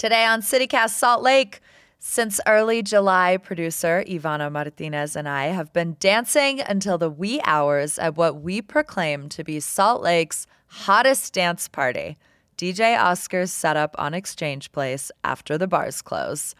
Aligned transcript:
Today 0.00 0.24
on 0.24 0.40
CityCast 0.40 0.92
Salt 0.92 1.22
Lake, 1.22 1.60
since 1.98 2.40
early 2.46 2.82
July, 2.82 3.36
producer 3.36 4.02
Ivana 4.08 4.50
Martinez 4.50 5.14
and 5.14 5.28
I 5.28 5.48
have 5.48 5.74
been 5.74 5.98
dancing 6.00 6.62
until 6.62 6.96
the 6.96 7.10
wee 7.10 7.38
hours 7.44 7.98
at 7.98 8.16
what 8.16 8.40
we 8.40 8.62
proclaim 8.62 9.28
to 9.28 9.44
be 9.44 9.60
Salt 9.60 10.00
Lake's 10.00 10.46
hottest 10.68 11.34
dance 11.34 11.68
party. 11.68 12.16
DJ 12.56 12.98
Oscar's 12.98 13.52
setup 13.52 13.94
on 13.98 14.14
Exchange 14.14 14.72
Place 14.72 15.12
after 15.22 15.58
the 15.58 15.68
bars 15.68 16.00
close. 16.00 16.54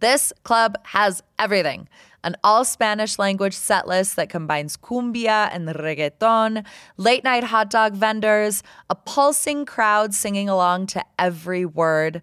This 0.00 0.32
club 0.42 0.76
has 0.86 1.22
everything 1.38 1.88
an 2.24 2.36
all 2.42 2.64
Spanish 2.64 3.20
language 3.20 3.54
set 3.54 3.86
list 3.86 4.16
that 4.16 4.28
combines 4.28 4.76
cumbia 4.76 5.48
and 5.52 5.68
reggaeton, 5.68 6.66
late 6.96 7.22
night 7.22 7.44
hot 7.44 7.70
dog 7.70 7.94
vendors, 7.94 8.64
a 8.90 8.96
pulsing 8.96 9.64
crowd 9.64 10.12
singing 10.12 10.48
along 10.48 10.88
to 10.88 11.04
every 11.20 11.64
word, 11.64 12.20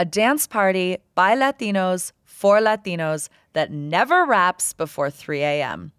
a 0.00 0.04
dance 0.06 0.46
party 0.46 0.96
by 1.14 1.36
Latinos 1.36 2.12
for 2.24 2.58
Latinos 2.58 3.28
that 3.52 3.70
never 3.70 4.24
wraps 4.24 4.72
before 4.72 5.10
3 5.10 5.42
a.m. 5.42 5.92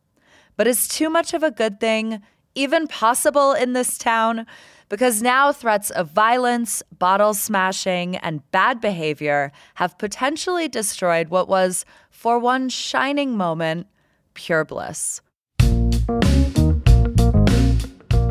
But 0.58 0.66
is 0.66 0.88
too 0.88 1.08
much 1.08 1.36
of 1.36 1.44
a 1.44 1.52
good 1.52 1.80
thing 1.80 2.20
even 2.56 2.88
possible 2.88 3.54
in 3.54 3.74
this 3.74 4.00
town? 4.00 4.48
Because 4.90 5.22
now 5.22 5.52
threats 5.52 5.92
of 5.92 6.10
violence, 6.10 6.82
bottle 6.98 7.36
smashing, 7.36 8.16
and 8.16 8.42
bad 8.50 8.82
behavior 8.82 9.52
have 9.76 10.00
potentially 10.00 10.68
destroyed 10.68 11.30
what 11.30 11.48
was, 11.48 11.86
for 12.10 12.40
one 12.40 12.70
shining 12.70 13.38
moment, 13.38 13.86
pure 14.34 14.66
bliss. 14.66 15.22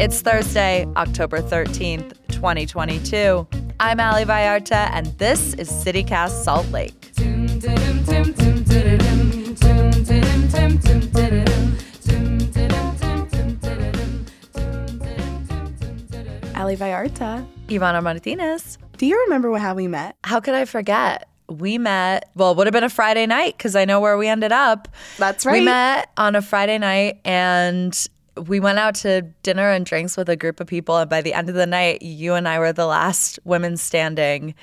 It's 0.01 0.21
Thursday, 0.21 0.85
October 0.97 1.41
13th, 1.41 2.15
2022. 2.41 3.47
I'm 3.81 4.01
Ali 4.01 4.25
Vallarta, 4.25 4.89
and 4.95 5.07
this 5.19 5.53
is 5.55 5.69
CityCast 5.69 6.43
Salt 6.43 6.67
Lake. 6.71 7.13
Ali 16.57 16.77
Vallarta. 16.77 17.47
Ivana 17.69 18.03
Martinez. 18.03 18.79
Do 18.97 19.05
you 19.05 19.23
remember 19.25 19.55
how 19.59 19.75
we 19.75 19.87
met? 19.87 20.17
How 20.25 20.41
could 20.41 20.55
I 20.55 20.65
forget? 20.65 21.29
We 21.49 21.77
met, 21.77 22.31
well, 22.35 22.53
it 22.53 22.57
would 22.57 22.67
have 22.67 22.73
been 22.73 22.85
a 22.85 22.89
Friday 22.89 23.27
night 23.27 23.59
because 23.59 23.77
I 23.77 23.85
know 23.85 24.01
where 24.01 24.17
we 24.17 24.29
ended 24.29 24.53
up. 24.53 24.89
That's 25.19 25.45
right. 25.45 25.59
We 25.59 25.67
met 25.67 26.09
on 26.17 26.37
a 26.37 26.41
Friday 26.41 26.79
night 26.79 27.21
and 27.23 28.09
we 28.37 28.61
went 28.61 28.79
out 28.79 28.95
to 28.97 29.23
dinner 29.43 29.71
and 29.71 29.85
drinks 29.85 30.17
with 30.17 30.29
a 30.29 30.37
group 30.37 30.61
of 30.61 30.67
people. 30.67 30.97
And 30.97 31.11
by 31.11 31.23
the 31.23 31.35
end 31.35 31.49
of 31.49 31.55
the 31.55 31.67
night, 31.67 32.03
you 32.03 32.35
and 32.35 32.49
I 32.49 32.59
were 32.59 32.73
the 32.73 32.87
last 32.87 33.39
women 33.45 33.77
standing 33.77 34.55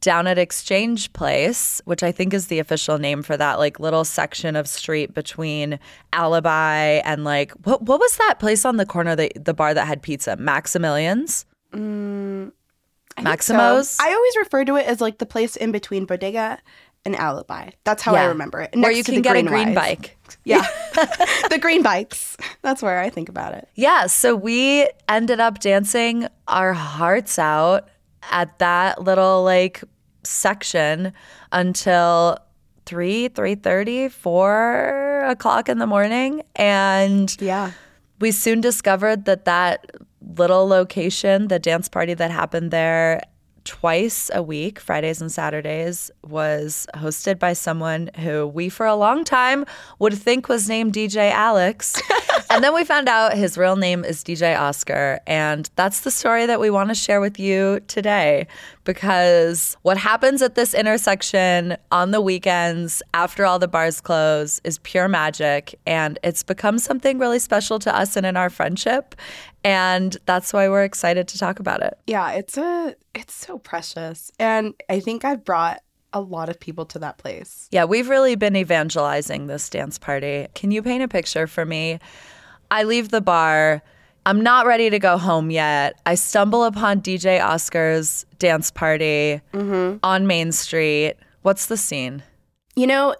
down 0.00 0.26
at 0.26 0.38
Exchange 0.38 1.12
Place, 1.12 1.82
which 1.84 2.02
I 2.02 2.12
think 2.12 2.32
is 2.32 2.46
the 2.46 2.58
official 2.58 2.98
name 2.98 3.22
for 3.22 3.36
that 3.36 3.58
like 3.58 3.78
little 3.78 4.04
section 4.04 4.56
of 4.56 4.66
street 4.66 5.14
between 5.14 5.78
Alibi 6.12 7.00
and 7.04 7.24
like 7.24 7.52
what 7.64 7.82
what 7.82 8.00
was 8.00 8.16
that 8.16 8.38
place 8.38 8.64
on 8.64 8.76
the 8.76 8.86
corner 8.86 9.14
the 9.14 9.30
the 9.36 9.54
bar 9.54 9.74
that 9.74 9.86
had 9.86 10.02
pizza? 10.02 10.36
Maximilian's? 10.36 11.44
Mm, 11.72 12.52
I 13.16 13.22
Maximo's? 13.22 13.90
so. 13.90 14.04
I 14.04 14.12
always 14.12 14.36
refer 14.38 14.64
to 14.64 14.76
it 14.76 14.86
as 14.86 15.00
like 15.00 15.18
the 15.18 15.26
place 15.26 15.56
in 15.56 15.72
between 15.72 16.06
Bodega 16.06 16.58
and 17.04 17.16
Alibi. 17.16 17.70
That's 17.84 18.02
how 18.02 18.14
I 18.14 18.26
remember 18.26 18.60
it. 18.60 18.74
Next 18.74 18.96
you 18.96 19.04
can 19.04 19.22
get 19.22 19.36
a 19.36 19.42
green 19.42 19.70
Ys. 19.70 19.74
bike. 19.74 20.16
Yeah. 20.44 20.64
the 21.50 21.58
green 21.60 21.82
bikes. 21.82 22.36
That's 22.62 22.82
where 22.82 23.00
I 23.00 23.10
think 23.10 23.28
about 23.28 23.52
it. 23.52 23.68
Yeah, 23.74 24.06
so 24.06 24.34
we 24.36 24.88
ended 25.08 25.40
up 25.40 25.58
dancing 25.58 26.28
our 26.46 26.72
hearts 26.72 27.36
out 27.38 27.88
at 28.30 28.58
that 28.60 29.02
little 29.02 29.42
like 29.42 29.82
section 30.22 31.12
until 31.50 32.38
3 32.86 33.28
3.30 33.30 34.10
4 34.10 35.24
o'clock 35.26 35.68
in 35.68 35.78
the 35.78 35.86
morning 35.86 36.42
and 36.56 37.36
Yeah. 37.40 37.72
we 38.20 38.30
soon 38.30 38.60
discovered 38.60 39.24
that 39.24 39.44
that 39.46 39.86
little 40.36 40.66
location 40.68 41.48
the 41.48 41.58
dance 41.58 41.88
party 41.88 42.14
that 42.14 42.30
happened 42.30 42.70
there 42.70 43.20
twice 43.64 44.30
a 44.34 44.42
week 44.42 44.78
fridays 44.78 45.20
and 45.20 45.30
saturdays 45.30 46.10
was 46.26 46.86
hosted 46.94 47.38
by 47.38 47.52
someone 47.52 48.10
who 48.16 48.46
we 48.46 48.68
for 48.68 48.86
a 48.86 48.94
long 48.94 49.24
time 49.24 49.64
would 49.98 50.14
think 50.14 50.48
was 50.48 50.68
named 50.68 50.92
dj 50.92 51.30
alex. 51.30 52.00
And 52.50 52.64
then 52.64 52.74
we 52.74 52.84
found 52.84 53.08
out 53.08 53.34
his 53.34 53.56
real 53.56 53.76
name 53.76 54.04
is 54.04 54.24
dj 54.24 54.58
oscar. 54.58 55.20
And 55.24 55.70
that's 55.76 56.00
the 56.00 56.10
story 56.10 56.46
that 56.46 56.58
we 56.58 56.68
want 56.68 56.88
to 56.88 56.96
share 56.96 57.20
with 57.20 57.38
you 57.38 57.80
today 57.86 58.48
because 58.84 59.76
what 59.82 59.96
happens 59.98 60.42
at 60.42 60.54
this 60.54 60.74
intersection 60.74 61.76
on 61.92 62.10
the 62.10 62.20
weekends 62.20 63.02
after 63.14 63.44
all 63.44 63.58
the 63.58 63.68
bars 63.68 64.00
close 64.00 64.60
is 64.64 64.78
pure 64.78 65.08
magic 65.08 65.78
and 65.86 66.18
it's 66.22 66.42
become 66.42 66.78
something 66.78 67.18
really 67.18 67.38
special 67.38 67.78
to 67.78 67.94
us 67.94 68.16
and 68.16 68.24
in 68.26 68.36
our 68.36 68.50
friendship 68.50 69.14
and 69.64 70.16
that's 70.26 70.52
why 70.52 70.68
we're 70.68 70.84
excited 70.84 71.28
to 71.28 71.38
talk 71.38 71.60
about 71.60 71.82
it 71.82 71.98
Yeah, 72.06 72.32
it's 72.32 72.56
a 72.56 72.94
it's 73.14 73.34
so 73.34 73.58
precious. 73.58 74.30
And 74.38 74.74
I 74.88 75.00
think 75.00 75.24
I've 75.24 75.44
brought 75.44 75.80
a 76.12 76.20
lot 76.20 76.48
of 76.48 76.58
people 76.58 76.84
to 76.86 76.98
that 76.98 77.18
place. 77.18 77.68
yeah 77.70 77.84
we've 77.84 78.08
really 78.08 78.34
been 78.34 78.56
evangelizing 78.56 79.46
this 79.46 79.68
dance 79.70 79.98
party 79.98 80.48
can 80.54 80.70
you 80.72 80.82
paint 80.82 81.02
a 81.04 81.08
picture 81.08 81.46
for 81.46 81.64
me 81.64 82.00
i 82.72 82.82
leave 82.82 83.10
the 83.10 83.20
bar 83.20 83.80
i'm 84.26 84.40
not 84.40 84.66
ready 84.66 84.90
to 84.90 84.98
go 84.98 85.16
home 85.16 85.50
yet 85.50 86.00
i 86.06 86.14
stumble 86.14 86.64
upon 86.64 87.00
dj 87.00 87.42
oscar's 87.42 88.26
dance 88.38 88.70
party 88.70 89.40
mm-hmm. 89.52 89.98
on 90.02 90.26
main 90.26 90.52
street 90.52 91.14
what's 91.42 91.66
the 91.66 91.76
scene 91.76 92.22
You 92.76 92.86
know, 92.86 93.14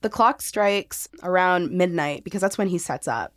the 0.00 0.08
clock 0.08 0.40
strikes 0.40 1.08
around 1.22 1.72
midnight 1.72 2.24
because 2.24 2.40
that's 2.40 2.56
when 2.56 2.68
he 2.68 2.78
sets 2.78 3.08
up. 3.08 3.34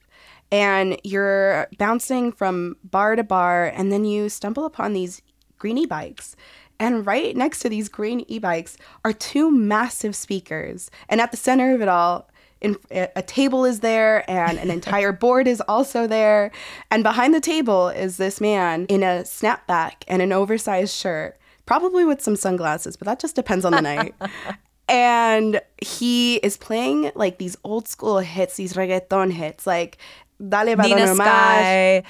And 0.50 0.97
you're 1.03 1.68
bouncing 1.78 2.31
from 2.31 2.78
bar 2.84 3.16
to 3.18 3.24
bar, 3.24 3.68
and 3.68 3.91
then 3.91 4.06
you 4.06 4.29
stumble 4.29 4.66
upon 4.66 4.94
these 4.94 5.22
green 5.57 5.78
e 5.78 5.85
bikes. 5.85 6.35
And 6.79 7.06
right 7.06 7.35
next 7.35 7.59
to 7.62 7.69
these 7.69 7.89
green 7.89 8.24
e 8.29 8.39
bikes 8.39 8.78
are 9.03 9.12
two 9.12 9.51
massive 9.51 10.16
speakers. 10.16 10.89
And 11.09 11.19
at 11.19 11.31
the 11.31 11.38
center 11.38 11.74
of 11.75 11.81
it 11.81 11.89
all, 11.89 12.29
in, 12.62 12.78
a 12.91 13.22
table 13.22 13.66
is 13.66 13.81
there, 13.81 14.29
and 14.29 14.57
an 14.57 14.72
entire 14.72 15.12
board 15.23 15.47
is 15.47 15.62
also 15.62 16.07
there. 16.07 16.51
And 16.91 17.03
behind 17.03 17.34
the 17.34 17.41
table 17.41 17.90
is 17.90 18.18
this 18.18 18.41
man 18.41 18.85
in 18.85 19.03
a 19.03 19.23
snapback 19.23 20.03
and 20.07 20.22
an 20.22 20.31
oversized 20.31 20.95
shirt, 20.95 21.38
probably 21.66 22.06
with 22.06 22.22
some 22.22 22.35
sunglasses, 22.35 22.97
but 22.97 23.06
that 23.06 23.19
just 23.19 23.35
depends 23.35 23.66
on 23.66 23.73
the 23.73 23.81
night 23.81 24.16
and 24.90 25.62
he 25.81 26.38
is 26.38 26.57
playing 26.57 27.12
like 27.16 27.38
these 27.38 27.57
old 27.63 27.88
school 27.88 28.19
hits, 28.19 28.56
these 28.56 28.74
reggaeton 28.74 29.31
hits, 29.31 29.68
like 29.68 29.97
Dale 30.39 30.75
nina 30.75 31.15
sky 31.15 32.03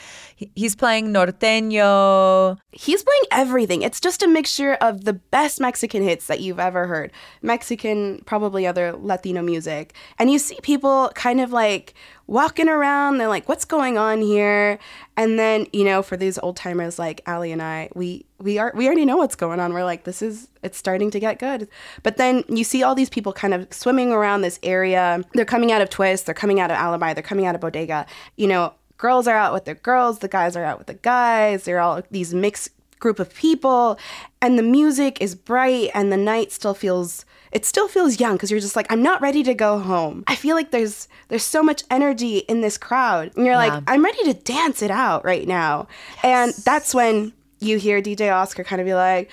he's 0.56 0.76
playing 0.76 1.14
norteño 1.14 2.58
He's 2.72 3.04
playing 3.04 3.24
everything. 3.32 3.82
It's 3.82 4.00
just 4.00 4.22
a 4.22 4.28
mixture 4.28 4.76
of 4.76 5.06
the 5.06 5.14
best 5.14 5.60
Mexican 5.60 6.04
hits 6.04 6.28
that 6.28 6.42
you've 6.42 6.60
ever 6.60 6.86
heard. 6.86 7.12
Mexican, 7.42 8.22
probably 8.26 8.68
other 8.68 8.94
Latino 8.94 9.42
music. 9.42 9.96
And 10.20 10.30
you 10.30 10.38
see 10.38 10.60
people 10.62 11.10
kind 11.16 11.42
of 11.42 11.52
like 11.52 11.96
walking 12.28 12.68
around. 12.68 13.18
They're 13.18 13.30
like, 13.30 13.48
what's 13.48 13.66
going 13.66 13.98
on 13.98 14.22
here? 14.22 14.78
And 15.16 15.40
then, 15.40 15.66
you 15.74 15.84
know, 15.84 16.04
for 16.04 16.18
these 16.18 16.38
old 16.38 16.58
timers 16.58 17.00
like 17.00 17.22
Ali 17.26 17.52
and 17.52 17.62
I, 17.62 17.90
we 17.96 18.26
we 18.40 18.58
are 18.60 18.72
we 18.76 18.86
already 18.86 19.06
know 19.06 19.18
what's 19.18 19.36
going 19.36 19.60
on. 19.60 19.74
We're 19.74 19.86
like, 19.86 20.04
this 20.04 20.22
is 20.22 20.50
it's 20.62 20.78
starting 20.78 21.10
to 21.12 21.20
get 21.20 21.40
good. 21.40 21.68
But 22.04 22.18
then 22.18 22.44
you 22.50 22.64
see 22.64 22.84
all 22.84 22.94
these 22.94 23.10
people 23.10 23.34
kind 23.34 23.54
of 23.54 23.74
swimming 23.74 24.12
around 24.12 24.42
this 24.42 24.60
area. 24.62 25.24
They're 25.34 25.46
coming 25.46 25.72
out 25.72 25.82
of 25.82 25.90
Twist, 25.90 26.26
they're 26.26 26.36
coming 26.36 26.60
out 26.60 26.70
of 26.70 26.78
Alibi, 26.78 27.14
they're 27.14 27.24
coming 27.24 27.46
out 27.46 27.56
of 27.56 27.62
Bodega. 27.62 28.06
You 28.36 28.48
know, 28.48 28.74
girls 28.98 29.28
are 29.28 29.38
out 29.38 29.54
with 29.54 29.66
their 29.66 29.76
girls, 29.76 30.20
the 30.20 30.28
guys 30.28 30.56
are 30.56 30.64
out 30.64 30.78
with 30.78 30.88
the 30.88 30.96
guys. 30.96 31.64
They're 31.64 31.80
all 31.80 32.04
these 32.12 32.34
mixed 32.34 32.70
group 33.00 33.20
of 33.20 33.34
people, 33.34 33.98
and 34.42 34.58
the 34.58 34.64
music 34.64 35.22
is 35.22 35.36
bright, 35.36 35.92
and 35.94 36.12
the 36.12 36.18
night 36.18 36.52
still 36.52 36.74
feels 36.74 37.26
it 37.52 37.66
still 37.66 37.88
feels 37.88 38.20
young 38.20 38.34
because 38.34 38.52
you're 38.52 38.60
just 38.60 38.76
like 38.76 38.92
I'm 38.92 39.02
not 39.02 39.22
ready 39.22 39.44
to 39.44 39.54
go 39.54 39.80
home. 39.80 40.24
I 40.28 40.36
feel 40.36 40.56
like 40.56 40.72
there's 40.72 41.08
there's 41.30 41.44
so 41.44 41.64
much 41.64 41.84
energy 41.90 42.40
in 42.40 42.62
this 42.62 42.78
crowd, 42.78 43.32
and 43.36 43.46
you're 43.46 43.56
Yeah. 43.56 43.76
like 43.76 43.84
I'm 43.88 44.04
ready 44.04 44.24
to 44.26 44.34
dance 44.34 44.82
it 44.82 44.92
out 44.92 45.24
right 45.26 45.48
now, 45.48 45.88
and 46.24 46.54
that's 46.66 46.94
when 46.96 47.34
you 47.60 47.78
hear 47.78 48.02
DJ 48.02 48.34
Oscar 48.34 48.64
kind 48.64 48.82
of 48.82 48.86
be 48.86 48.94
like. 48.94 49.30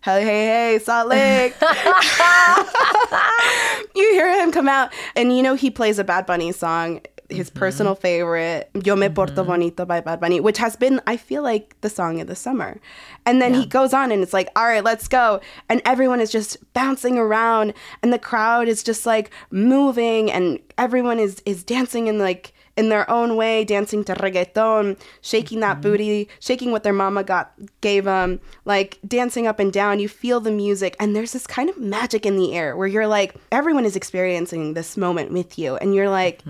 Hey, 0.00 0.22
hey, 0.22 0.46
hey, 0.74 0.78
Salt 0.78 1.08
Lake. 1.08 1.54
you 3.94 4.10
hear 4.12 4.40
him 4.42 4.52
come 4.52 4.68
out, 4.68 4.92
and 5.16 5.36
you 5.36 5.42
know 5.42 5.54
he 5.54 5.70
plays 5.70 5.98
a 5.98 6.04
Bad 6.04 6.24
Bunny 6.24 6.52
song, 6.52 7.00
his 7.28 7.50
mm-hmm. 7.50 7.58
personal 7.58 7.94
favorite, 7.94 8.70
Yo 8.84 8.96
Me 8.96 9.08
Porto 9.08 9.42
mm-hmm. 9.42 9.50
Bonito 9.50 9.84
by 9.84 10.00
Bad 10.00 10.20
Bunny, 10.20 10.40
which 10.40 10.58
has 10.58 10.76
been, 10.76 11.00
I 11.06 11.16
feel 11.16 11.42
like, 11.42 11.78
the 11.82 11.90
song 11.90 12.20
of 12.20 12.26
the 12.26 12.34
summer. 12.34 12.80
And 13.26 13.42
then 13.42 13.54
he 13.54 13.66
goes 13.66 13.92
on, 13.92 14.10
and 14.12 14.22
it's 14.22 14.32
like, 14.32 14.48
all 14.56 14.64
right, 14.64 14.82
let's 14.82 15.08
go. 15.08 15.40
And 15.68 15.82
everyone 15.84 16.20
is 16.20 16.32
just 16.32 16.56
bouncing 16.72 17.18
around, 17.18 17.74
and 18.02 18.12
the 18.12 18.18
crowd 18.18 18.68
is 18.68 18.82
just 18.82 19.04
like 19.04 19.30
moving, 19.50 20.30
and 20.30 20.58
everyone 20.78 21.18
is 21.18 21.42
is 21.44 21.64
dancing 21.64 22.06
in 22.06 22.18
like 22.18 22.54
in 22.78 22.88
their 22.90 23.10
own 23.10 23.34
way, 23.34 23.64
dancing 23.64 24.04
to 24.04 24.14
reggaeton, 24.14 24.96
shaking 25.20 25.60
that 25.60 25.74
mm-hmm. 25.74 25.82
booty, 25.82 26.28
shaking 26.38 26.70
what 26.70 26.84
their 26.84 26.92
mama 26.92 27.24
got 27.24 27.52
gave 27.80 28.04
them, 28.04 28.40
like 28.64 28.98
dancing 29.06 29.46
up 29.48 29.58
and 29.58 29.72
down. 29.72 29.98
You 29.98 30.08
feel 30.08 30.40
the 30.40 30.52
music, 30.52 30.96
and 30.98 31.14
there's 31.14 31.32
this 31.32 31.46
kind 31.46 31.68
of 31.68 31.76
magic 31.78 32.24
in 32.24 32.36
the 32.36 32.54
air 32.54 32.76
where 32.76 32.88
you're 32.88 33.08
like, 33.08 33.34
everyone 33.52 33.84
is 33.84 33.96
experiencing 33.96 34.74
this 34.74 34.96
moment 34.96 35.32
with 35.32 35.58
you, 35.58 35.76
and 35.76 35.94
you're 35.94 36.08
like, 36.08 36.42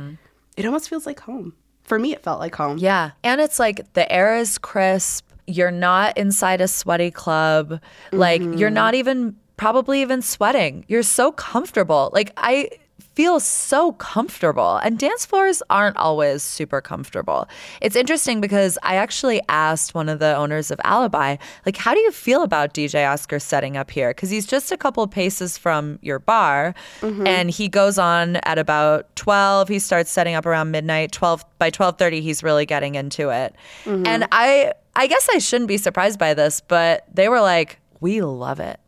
it 0.59 0.67
almost 0.67 0.89
feels 0.91 1.07
like 1.07 1.21
home. 1.21 1.55
For 1.85 1.99
me, 1.99 2.13
it 2.13 2.23
felt 2.23 2.41
like 2.41 2.55
home. 2.55 2.79
Yeah. 2.79 3.13
And 3.23 3.41
it's 3.41 3.59
like 3.59 3.93
the 3.95 4.11
air 4.13 4.37
is 4.37 4.59
crisp. 4.59 5.25
You're 5.47 5.71
not 5.71 6.19
inside 6.19 6.61
a 6.61 6.69
sweaty 6.69 7.11
club. 7.11 7.81
Like 8.13 8.43
you're 8.43 8.69
mm-hmm. 8.69 8.75
not 8.75 8.95
even 8.95 9.37
probably 9.57 10.03
even 10.03 10.21
sweating. 10.21 10.85
You're 10.89 11.05
so 11.05 11.33
comfortable. 11.33 12.11
Like 12.13 12.33
I 12.37 12.71
feel 13.19 13.41
so 13.41 13.91
comfortable. 13.95 14.77
And 14.77 14.97
dance 14.97 15.27
floors 15.27 15.61
aren't 15.71 15.97
always 15.97 16.41
super 16.41 16.81
comfortable. 16.81 17.49
It's 17.81 17.97
interesting 17.97 18.41
because 18.41 18.79
I 18.85 18.95
actually 18.95 19.41
asked 19.49 19.93
one 19.93 20.09
of 20.09 20.21
the 20.21 20.37
owners 20.37 20.71
of 20.71 20.81
Alibi, 20.85 21.35
like, 21.67 21.77
how 21.77 21.95
do 21.95 21.99
you 21.99 22.13
feel 22.13 22.45
about 22.45 22.75
DJ 22.75 23.11
Oscar 23.11 23.41
setting 23.41 23.77
up 23.77 23.91
here? 23.91 24.11
Because 24.11 24.31
he's 24.31 24.47
just 24.47 24.71
a 24.71 24.77
couple 24.77 25.05
paces 25.09 25.59
from 25.59 25.99
your 26.01 26.21
bar 26.21 26.77
mm-hmm. 27.01 27.27
and 27.27 27.51
he 27.51 27.69
goes 27.69 27.99
on 27.99 28.37
at 28.45 28.57
about 28.57 29.17
12. 29.17 29.67
He 29.67 29.81
starts 29.81 30.13
setting 30.13 30.37
up 30.37 30.47
around 30.47 30.71
midnight. 30.71 31.11
12 31.11 31.45
by 31.59 31.73
12:30 31.73 32.23
he's 32.23 32.45
really 32.45 32.67
getting 32.67 32.95
into 32.95 33.31
it. 33.31 33.53
Mm-hmm. 33.85 34.07
And 34.07 34.29
I 34.31 34.75
I 34.95 35.09
guess 35.09 35.29
I 35.35 35.39
shouldn't 35.39 35.67
be 35.67 35.79
surprised 35.79 36.21
by 36.21 36.35
this, 36.35 36.61
but 36.61 37.05
they 37.13 37.29
were 37.29 37.41
like, 37.41 37.81
"We 37.99 38.21
love 38.21 38.61
it." 38.61 38.79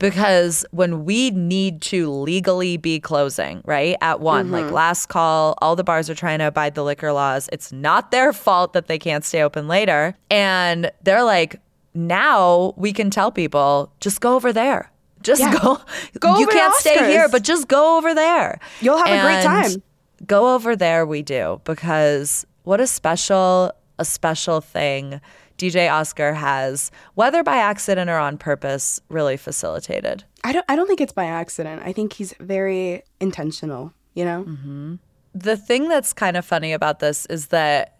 Because 0.00 0.64
when 0.70 1.04
we 1.04 1.30
need 1.30 1.82
to 1.82 2.10
legally 2.10 2.78
be 2.78 2.98
closing, 2.98 3.62
right, 3.66 3.96
at 4.00 4.18
one, 4.18 4.50
like 4.50 4.64
mm-hmm. 4.64 4.74
last 4.74 5.06
call, 5.06 5.56
all 5.60 5.76
the 5.76 5.84
bars 5.84 6.08
are 6.08 6.14
trying 6.14 6.38
to 6.38 6.46
abide 6.46 6.74
the 6.74 6.82
liquor 6.82 7.12
laws. 7.12 7.48
It's 7.52 7.70
not 7.70 8.10
their 8.10 8.32
fault 8.32 8.72
that 8.72 8.88
they 8.88 8.98
can't 8.98 9.24
stay 9.24 9.42
open 9.42 9.68
later. 9.68 10.16
And 10.30 10.90
they're 11.02 11.22
like, 11.22 11.60
now 11.92 12.72
we 12.76 12.94
can 12.94 13.10
tell 13.10 13.30
people, 13.30 13.92
just 14.00 14.22
go 14.22 14.34
over 14.34 14.54
there. 14.54 14.90
Just 15.22 15.42
Yeah. 15.42 15.58
go. 15.60 15.80
Go 16.18 16.38
you 16.40 16.46
can't 16.46 16.74
stay 16.76 17.10
here, 17.10 17.28
but 17.28 17.42
just 17.42 17.68
go 17.68 17.98
over 17.98 18.14
there. 18.14 18.58
You'll 18.80 18.96
have 18.96 19.06
a 19.06 19.22
great 19.22 19.42
time. 19.42 19.82
Go 20.26 20.54
over 20.54 20.76
there, 20.76 21.04
we 21.04 21.20
do, 21.20 21.60
because 21.64 22.46
what 22.62 22.80
a 22.80 22.86
special, 22.86 23.72
a 23.98 24.04
special 24.06 24.62
thing 24.62 25.20
DJ 25.60 25.92
Oscar 25.92 26.32
has, 26.32 26.90
whether 27.14 27.42
by 27.42 27.56
accident 27.56 28.08
or 28.08 28.16
on 28.16 28.38
purpose, 28.38 28.98
really 29.10 29.36
facilitated. 29.36 30.24
I 30.42 30.52
don't 30.52 30.64
I 30.70 30.74
don't 30.74 30.86
think 30.86 31.02
it's 31.02 31.12
by 31.12 31.26
accident. 31.26 31.82
I 31.84 31.92
think 31.92 32.14
he's 32.14 32.32
very 32.40 33.02
intentional, 33.20 33.92
you 34.14 34.24
know? 34.24 34.44
Mm-hmm. 34.44 34.94
The 35.34 35.58
thing 35.58 35.88
that's 35.88 36.14
kind 36.14 36.38
of 36.38 36.46
funny 36.46 36.72
about 36.72 37.00
this 37.00 37.26
is 37.26 37.48
that 37.48 37.98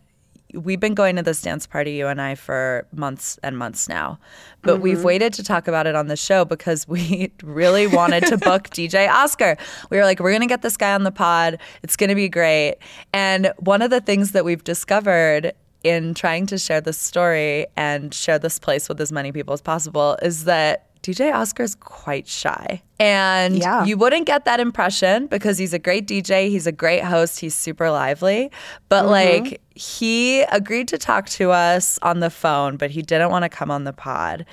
we've 0.55 0.81
been 0.81 0.95
going 0.95 1.17
to 1.17 1.23
this 1.23 1.43
dance 1.43 1.67
party, 1.67 1.93
you 1.93 2.07
and 2.07 2.21
I, 2.21 2.35
for 2.35 2.87
months 2.93 3.39
and 3.43 3.59
months 3.59 3.91
now. 3.91 4.19
But 4.63 4.75
mm-hmm. 4.75 4.83
we've 4.83 5.05
waited 5.05 5.35
to 5.35 5.45
talk 5.45 5.69
about 5.69 5.87
it 5.87 5.95
on 5.95 6.07
the 6.07 6.17
show 6.17 6.47
because 6.47 6.89
we 6.89 7.31
really 7.43 7.87
wanted 7.87 8.25
to 8.27 8.39
book 8.39 8.65
DJ 8.71 9.07
Oscar. 9.09 9.59
We 9.91 9.99
were 9.99 10.05
like, 10.05 10.19
we're 10.19 10.31
going 10.31 10.41
to 10.41 10.47
get 10.47 10.63
this 10.63 10.79
guy 10.79 10.95
on 10.95 11.05
the 11.05 11.13
pod. 11.13 11.59
It's 11.83 11.95
going 11.95 12.09
to 12.09 12.17
be 12.17 12.31
great. 12.31 12.77
And 13.13 13.53
one 13.59 13.83
of 13.83 13.91
the 13.91 14.01
things 14.01 14.33
that 14.33 14.47
we've 14.47 14.65
discovered 14.65 15.53
in 15.83 16.15
trying 16.15 16.47
to 16.47 16.59
share 16.59 16.81
this 16.81 16.99
story 16.99 17.67
and 17.77 18.13
share 18.13 18.39
this 18.39 18.59
place 18.59 18.89
with 18.89 19.01
as 19.01 19.11
many 19.11 19.33
people 19.33 19.55
as 19.55 19.63
possible 19.63 20.19
is 20.23 20.45
that 20.45 20.90
DJ 21.03 21.33
Oscar's 21.35 21.75
quite 21.75 22.29
shy. 22.29 22.83
And 22.99 23.57
Yeah. 23.57 23.85
you 23.85 23.97
wouldn't 23.97 24.27
get 24.27 24.45
that 24.45 24.61
impression 24.61 25.27
because 25.27 25.57
he's 25.57 25.73
a 25.73 25.79
great 25.79 26.07
DJ, 26.07 26.51
he's 26.51 26.67
a 26.67 26.73
great 26.73 27.03
host, 27.03 27.41
he's 27.41 27.55
super 27.55 27.91
lively. 27.91 28.51
But 28.91 29.05
mm-hmm. 29.05 29.11
like 29.11 29.61
he 29.75 30.43
agreed 30.43 30.89
to 30.89 30.99
talk 30.99 31.27
to 31.31 31.51
us 31.51 31.99
on 32.03 32.21
the 32.21 32.29
phone, 32.29 32.77
but 32.77 32.91
he 32.91 33.01
didn't 33.01 33.31
want 33.31 33.45
to 33.45 33.49
come 33.49 33.71
on 33.71 33.85
the 33.85 33.95
pod. 33.95 34.45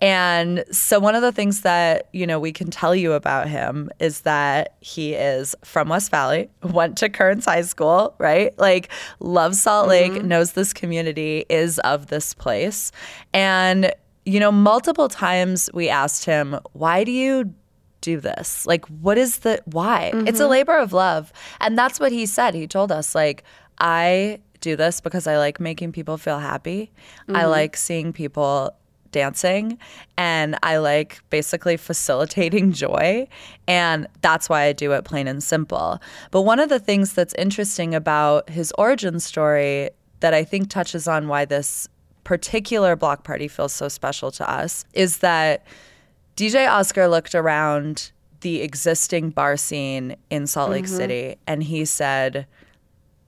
And 0.00 0.64
so 0.72 0.98
one 0.98 1.14
of 1.14 1.22
the 1.22 1.30
things 1.30 1.60
that, 1.60 2.08
you 2.12 2.26
know, 2.26 2.40
we 2.40 2.50
can 2.52 2.72
tell 2.72 2.92
you 2.92 3.12
about 3.12 3.48
him 3.48 3.88
is 4.00 4.22
that 4.22 4.74
he 4.80 5.14
is 5.14 5.54
from 5.64 5.88
West 5.88 6.10
Valley, 6.10 6.50
went 6.64 6.98
to 6.98 7.08
Kearns 7.08 7.44
High 7.44 7.62
School, 7.62 8.16
right? 8.18 8.58
Like 8.58 8.88
loves 9.20 9.62
Salt 9.62 9.86
Lake, 9.86 10.10
mm-hmm. 10.10 10.26
knows 10.26 10.52
this 10.52 10.72
community, 10.72 11.44
is 11.48 11.78
of 11.80 12.08
this 12.08 12.34
place. 12.34 12.90
And 13.32 13.92
you 14.24 14.38
know, 14.38 14.52
multiple 14.52 15.08
times 15.08 15.68
we 15.74 15.88
asked 15.88 16.24
him, 16.24 16.58
why 16.72 17.04
do 17.04 17.10
you 17.10 17.52
do 18.00 18.20
this? 18.20 18.66
Like, 18.66 18.86
what 18.86 19.18
is 19.18 19.38
the 19.38 19.62
why? 19.64 20.12
It's 20.14 20.38
a 20.38 20.42
mm-hmm. 20.42 20.50
labor 20.50 20.78
of 20.78 20.92
love. 20.92 21.32
And 21.60 21.76
that's 21.76 21.98
what 21.98 22.12
he 22.12 22.26
said. 22.26 22.54
He 22.54 22.66
told 22.66 22.92
us, 22.92 23.14
like, 23.14 23.44
I 23.78 24.40
do 24.60 24.76
this 24.76 25.00
because 25.00 25.26
I 25.26 25.38
like 25.38 25.60
making 25.60 25.92
people 25.92 26.16
feel 26.18 26.38
happy. 26.38 26.90
I 27.28 27.32
mm-hmm. 27.32 27.50
like 27.50 27.76
seeing 27.76 28.12
people 28.12 28.74
dancing 29.10 29.78
and 30.16 30.58
I 30.62 30.78
like 30.78 31.20
basically 31.30 31.76
facilitating 31.76 32.72
joy. 32.84 33.28
And 33.68 34.06
that's 34.22 34.48
why 34.48 34.62
I 34.62 34.72
do 34.72 34.92
it 34.92 35.04
plain 35.04 35.28
and 35.28 35.42
simple. 35.42 36.00
But 36.30 36.42
one 36.42 36.58
of 36.58 36.68
the 36.68 36.78
things 36.78 37.12
that's 37.12 37.34
interesting 37.34 37.94
about 37.94 38.48
his 38.50 38.72
origin 38.78 39.20
story 39.20 39.90
that 40.20 40.32
I 40.32 40.44
think 40.44 40.70
touches 40.70 41.06
on 41.06 41.28
why 41.28 41.44
this 41.44 41.88
particular 42.24 42.96
block 42.96 43.24
party 43.24 43.48
feels 43.48 43.72
so 43.72 43.88
special 43.88 44.30
to 44.32 44.48
us 44.48 44.84
is 44.92 45.18
that 45.18 45.64
DJ 46.36 46.70
Oscar 46.70 47.08
looked 47.08 47.34
around 47.34 48.12
the 48.40 48.62
existing 48.62 49.30
bar 49.30 49.56
scene 49.56 50.16
in 50.30 50.46
Salt 50.46 50.70
Lake 50.70 50.84
mm-hmm. 50.84 50.96
City 50.96 51.36
and 51.46 51.62
he 51.62 51.84
said, 51.84 52.46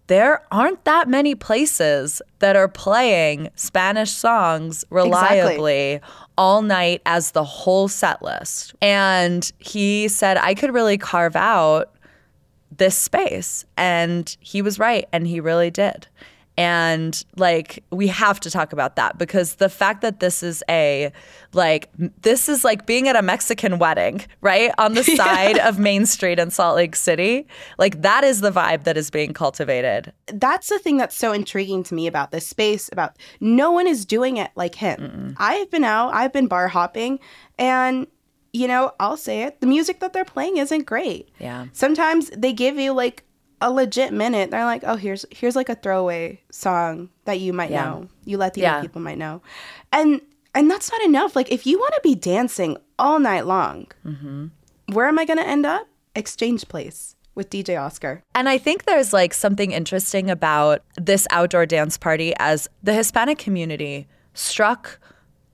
there 0.06 0.42
aren't 0.52 0.84
that 0.84 1.08
many 1.08 1.34
places 1.34 2.20
that 2.40 2.56
are 2.56 2.68
playing 2.68 3.48
Spanish 3.54 4.10
songs 4.10 4.84
reliably 4.90 6.00
all 6.36 6.60
night 6.60 7.00
as 7.06 7.30
the 7.30 7.44
whole 7.44 7.88
set 7.88 8.20
list. 8.22 8.74
And 8.82 9.50
he 9.58 10.08
said, 10.08 10.36
I 10.36 10.54
could 10.54 10.74
really 10.74 10.98
carve 10.98 11.36
out 11.36 11.94
this 12.76 12.98
space. 12.98 13.64
And 13.78 14.36
he 14.40 14.60
was 14.60 14.78
right. 14.78 15.08
And 15.10 15.26
he 15.26 15.40
really 15.40 15.70
did. 15.70 16.06
And 16.56 17.20
like, 17.36 17.82
we 17.90 18.06
have 18.08 18.38
to 18.40 18.50
talk 18.50 18.72
about 18.72 18.96
that 18.96 19.18
because 19.18 19.56
the 19.56 19.68
fact 19.68 20.02
that 20.02 20.20
this 20.20 20.42
is 20.42 20.62
a, 20.68 21.12
like, 21.52 21.90
this 22.22 22.48
is 22.48 22.64
like 22.64 22.86
being 22.86 23.08
at 23.08 23.16
a 23.16 23.22
Mexican 23.22 23.78
wedding, 23.78 24.22
right? 24.40 24.70
On 24.78 24.94
the 24.94 25.02
side 25.16 25.58
of 25.58 25.78
Main 25.78 26.06
Street 26.06 26.38
in 26.38 26.50
Salt 26.50 26.76
Lake 26.76 26.94
City. 26.94 27.46
Like, 27.78 28.02
that 28.02 28.22
is 28.22 28.40
the 28.40 28.52
vibe 28.52 28.84
that 28.84 28.96
is 28.96 29.10
being 29.10 29.32
cultivated. 29.32 30.12
That's 30.26 30.68
the 30.68 30.78
thing 30.78 30.96
that's 30.96 31.16
so 31.16 31.32
intriguing 31.32 31.82
to 31.84 31.94
me 31.94 32.06
about 32.06 32.30
this 32.30 32.46
space 32.46 32.88
about 32.92 33.16
no 33.40 33.72
one 33.72 33.86
is 33.86 34.04
doing 34.04 34.36
it 34.36 34.50
like 34.54 34.76
him. 34.76 35.34
I've 35.38 35.70
been 35.70 35.84
out, 35.84 36.14
I've 36.14 36.32
been 36.32 36.46
bar 36.46 36.68
hopping 36.68 37.18
and 37.58 38.06
you 38.54 38.68
know, 38.68 38.92
I'll 39.00 39.16
say 39.16 39.42
it, 39.42 39.60
the 39.60 39.66
music 39.66 39.98
that 39.98 40.12
they're 40.12 40.24
playing 40.24 40.58
isn't 40.58 40.86
great. 40.86 41.28
Yeah. 41.40 41.66
Sometimes 41.72 42.30
they 42.30 42.52
give 42.52 42.78
you 42.78 42.92
like 42.92 43.24
a 43.64 43.70
legit 43.70 44.12
minute. 44.12 44.50
They're 44.50 44.66
like, 44.66 44.84
"Oh, 44.86 44.96
here's 44.96 45.24
here's 45.30 45.56
like 45.56 45.68
a 45.70 45.74
throwaway 45.74 46.40
song 46.50 47.08
that 47.24 47.40
you 47.40 47.52
might 47.52 47.70
Yeah. 47.70 47.84
know. 47.84 48.08
You 48.24 48.36
Latino 48.38 48.66
Yeah. 48.66 48.80
people 48.82 49.00
might 49.00 49.18
know." 49.18 49.40
And 49.92 50.20
and 50.54 50.70
that's 50.70 50.92
not 50.92 51.02
enough. 51.02 51.34
Like 51.34 51.50
if 51.50 51.66
you 51.66 51.78
want 51.78 51.94
to 51.94 52.00
be 52.02 52.14
dancing 52.14 52.76
all 52.98 53.18
night 53.18 53.46
long, 53.46 53.86
mm-hmm. 54.06 54.46
where 54.92 55.08
am 55.08 55.18
I 55.18 55.24
going 55.24 55.38
to 55.38 55.46
end 55.46 55.66
up? 55.66 55.88
Exchange 56.14 56.68
Place 56.68 57.16
with 57.34 57.50
DJ 57.50 57.80
Oscar. 57.80 58.22
And 58.34 58.48
I 58.48 58.58
think 58.58 58.84
there's 58.84 59.12
like 59.12 59.34
something 59.34 59.72
interesting 59.72 60.30
about 60.30 60.82
this 60.96 61.26
outdoor 61.30 61.66
dance 61.66 61.96
party 61.98 62.34
as 62.38 62.68
the 62.82 62.92
Hispanic 62.94 63.38
community 63.38 64.06
struck 64.34 65.00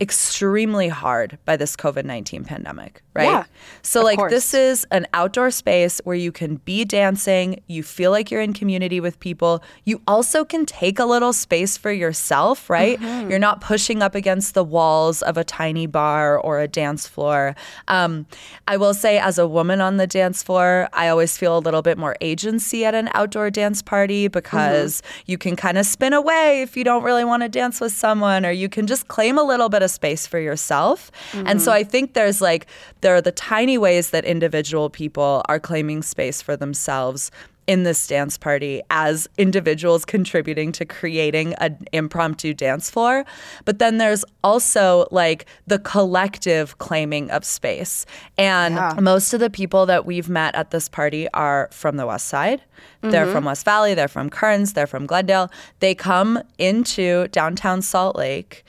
extremely 0.00 0.88
hard 0.88 1.38
by 1.45 1.57
this 1.57 1.76
COVID 1.76 2.05
19 2.05 2.45
pandemic, 2.45 3.02
right? 3.14 3.25
Yeah, 3.25 3.45
so, 3.83 4.02
like, 4.02 4.19
course. 4.19 4.31
this 4.31 4.55
is 4.55 4.87
an 4.90 5.07
outdoor 5.14 5.50
space 5.50 6.00
where 6.05 6.17
you 6.17 6.33
can 6.33 6.57
be 6.57 6.85
dancing, 6.85 7.62
you 7.67 7.83
feel 7.83 8.11
like 8.11 8.31
you're 8.31 8.40
in 8.40 8.52
community 8.52 9.00
with 9.00 9.19
people. 9.21 9.62
You 9.85 10.00
also 10.07 10.45
can 10.45 10.67
take 10.67 10.99
a 10.99 11.05
little 11.05 11.33
space 11.33 11.76
for 11.76 11.90
yourself, 11.90 12.69
right? 12.69 13.00
Mm-hmm. 13.00 13.31
You're 13.31 13.38
not 13.38 13.61
pushing 13.61 14.02
up 14.02 14.14
against 14.14 14.55
the 14.55 14.64
walls 14.64 15.23
of 15.23 15.37
a 15.37 15.45
tiny 15.45 15.87
bar 15.87 16.38
or 16.38 16.61
a 16.61 16.69
dance 16.69 17.07
floor. 17.07 17.55
Um, 17.88 18.26
I 18.69 18.76
will 18.76 18.95
say, 18.95 19.19
as 19.19 19.38
a 19.38 19.47
woman 19.47 19.81
on 19.81 19.97
the 19.97 20.07
dance 20.07 20.43
floor, 20.43 20.88
I 20.93 21.09
always 21.09 21.37
feel 21.37 21.57
a 21.57 21.61
little 21.61 21.83
bit 21.83 21.99
more 21.99 22.17
agency 22.21 22.85
at 22.85 22.95
an 22.95 23.09
outdoor 23.14 23.50
dance 23.50 23.83
party 23.83 24.29
because 24.29 25.02
you 25.26 25.38
can 25.38 25.57
kind 25.57 25.79
of 25.79 25.87
spin 25.87 26.12
away 26.12 26.62
if 26.62 26.76
you 26.76 26.85
don't 26.85 27.02
really 27.02 27.25
want 27.25 27.43
to 27.43 27.49
dance 27.49 27.81
with 27.81 27.93
someone, 27.93 28.45
or 28.45 28.50
you 28.50 28.69
can 28.69 28.87
just 28.87 29.09
claim 29.09 29.38
a 29.38 29.43
little 29.43 29.69
bit 29.69 29.83
of 29.83 29.90
space 29.90 30.26
for 30.26 30.38
yourself. 30.38 31.11
And 31.33 31.62
so 31.62 31.73
I 31.73 31.85
think 31.85 32.14
there's 32.14 32.40
like, 32.40 32.67
there 33.00 33.14
are 33.14 33.21
the 33.21 33.33
tiny 33.33 33.78
ways 33.78 34.11
that 34.11 34.25
individual 34.25 34.90
people 34.90 35.42
are 35.49 35.61
claiming 35.61 36.02
space 36.02 36.42
for 36.42 36.57
themselves 36.57 37.30
in 37.71 37.85
this 37.85 38.04
dance 38.09 38.37
party 38.37 38.83
as 38.90 39.28
individuals 39.38 40.04
contributing 40.04 40.73
to 40.73 40.85
creating 40.85 41.54
an 41.54 41.78
impromptu 41.92 42.52
dance 42.52 42.90
floor. 42.90 43.25
But 43.64 43.78
then 43.78 43.99
there's 43.99 44.25
also 44.42 45.07
like 45.12 45.47
the 45.69 45.78
collective 45.78 46.78
claiming 46.78 47.30
of 47.30 47.45
space. 47.45 48.07
And 48.37 48.75
Yeah. 48.75 48.95
most 49.00 49.33
of 49.33 49.38
the 49.38 49.50
people 49.50 49.87
that 49.87 50.04
we've 50.04 50.28
met 50.28 50.57
at 50.57 50.73
this 50.73 50.88
party 50.88 51.28
are 51.33 51.69
from 51.71 51.97
the 51.97 52.07
West 52.07 52.26
Side. 52.26 52.61
They're 53.02 53.25
mm-hmm. 53.25 53.33
from 53.33 53.45
West 53.45 53.64
Valley, 53.64 53.95
they're 53.95 54.09
from 54.09 54.30
Kearns, 54.30 54.73
they're 54.73 54.88
from 54.88 55.07
Glendale. 55.07 55.49
They 55.78 55.95
come 55.95 56.42
into 56.59 57.28
downtown 57.28 57.83
Salt 57.83 58.16
Lake 58.16 58.64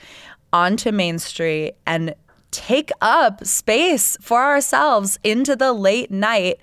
onto 0.52 0.92
Main 0.92 1.18
Street 1.18 1.74
and 1.86 2.14
take 2.52 2.90
up 3.00 3.44
space 3.44 4.16
for 4.20 4.42
ourselves 4.42 5.18
into 5.24 5.56
the 5.56 5.72
late 5.72 6.10
night. 6.10 6.60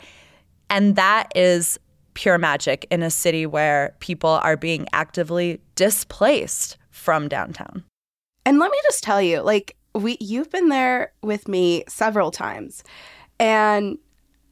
And 0.70 0.96
that 0.96 1.32
is 1.36 1.78
pure 2.14 2.38
magic 2.38 2.88
in 2.90 3.04
a 3.04 3.10
city 3.10 3.46
where 3.46 3.96
people 4.00 4.30
are 4.30 4.56
being 4.58 4.88
actively 4.94 5.60
displaced 5.76 6.78
from 6.92 7.28
downtown. 7.28 7.84
And 8.46 8.60
let 8.60 8.72
me 8.72 8.78
just 8.84 9.04
tell 9.04 9.22
you, 9.22 9.42
like 9.42 9.76
we 9.94 10.18
you've 10.20 10.50
been 10.50 10.70
there 10.70 11.12
with 11.22 11.48
me 11.48 11.84
several 11.88 12.32
times. 12.32 12.84
And 13.40 13.98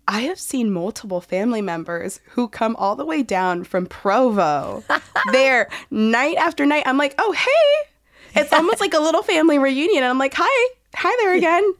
I 0.07 0.21
have 0.21 0.39
seen 0.39 0.71
multiple 0.71 1.19
family 1.19 1.61
members 1.61 2.21
who 2.29 2.47
come 2.47 2.75
all 2.77 2.95
the 2.95 3.05
way 3.05 3.23
down 3.23 3.65
from 3.65 3.85
Provo 3.85 4.83
there 5.31 5.69
night 5.91 6.37
after 6.37 6.65
night. 6.65 6.83
I'm 6.85 6.97
like, 6.97 7.15
oh 7.17 7.31
hey. 7.33 7.89
It's 8.35 8.53
almost 8.53 8.79
like 8.79 8.93
a 8.93 8.99
little 8.99 9.23
family 9.23 9.57
reunion. 9.57 10.03
And 10.03 10.11
I'm 10.11 10.19
like, 10.19 10.35
hi, 10.35 10.75
hi 10.97 11.15
there 11.21 11.33
again. 11.37 11.73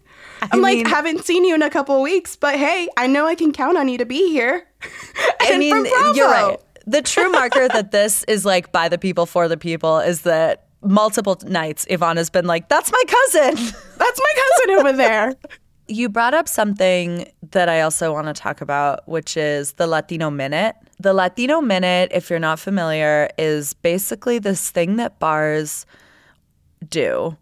I'm 0.52 0.62
like, 0.62 0.86
haven't 0.86 1.26
seen 1.26 1.44
you 1.46 1.56
in 1.56 1.64
a 1.64 1.70
couple 1.70 2.00
weeks, 2.02 2.36
but 2.36 2.56
hey, 2.56 2.88
I 2.96 3.08
know 3.08 3.26
I 3.26 3.34
can 3.34 3.52
count 3.52 3.76
on 3.76 3.90
you 3.90 3.98
to 3.98 4.06
be 4.06 4.30
here. 4.30 4.68
I 5.42 5.58
mean, 5.58 5.86
you're 6.16 6.30
right. 6.30 6.60
The 6.86 7.02
true 7.02 7.30
marker 7.32 7.68
that 7.68 7.92
this 7.92 8.24
is 8.26 8.46
like 8.46 8.72
by 8.72 8.88
the 8.88 8.98
people 8.98 9.26
for 9.26 9.48
the 9.48 9.58
people 9.58 9.98
is 9.98 10.22
that 10.22 10.68
multiple 10.82 11.38
nights 11.46 11.86
Ivana's 11.90 12.30
been 12.30 12.46
like, 12.46 12.70
"That's 12.70 12.92
my 12.92 13.04
cousin." 13.08 13.56
That's 13.98 14.20
my 14.20 14.34
cousin 14.36 14.76
over 14.76 14.94
there. 14.94 15.36
You 15.88 16.08
brought 16.08 16.34
up 16.34 16.48
something 16.48 17.30
that 17.52 17.68
I 17.68 17.82
also 17.82 18.14
want 18.14 18.28
to 18.28 18.34
talk 18.34 18.62
about, 18.62 19.08
which 19.08 19.36
is 19.36 19.74
the 19.74 19.88
Latino 19.88 20.30
Minute. 20.30 20.76
The 21.00 21.14
Latino 21.14 21.62
Minute, 21.62 22.12
if 22.14 22.30
you're 22.30 22.40
not 22.40 22.60
familiar, 22.60 23.30
is 23.38 23.74
basically 23.74 24.38
this 24.40 24.70
thing 24.70 24.98
that 24.98 25.20
bars 25.20 25.86
do 26.88 27.36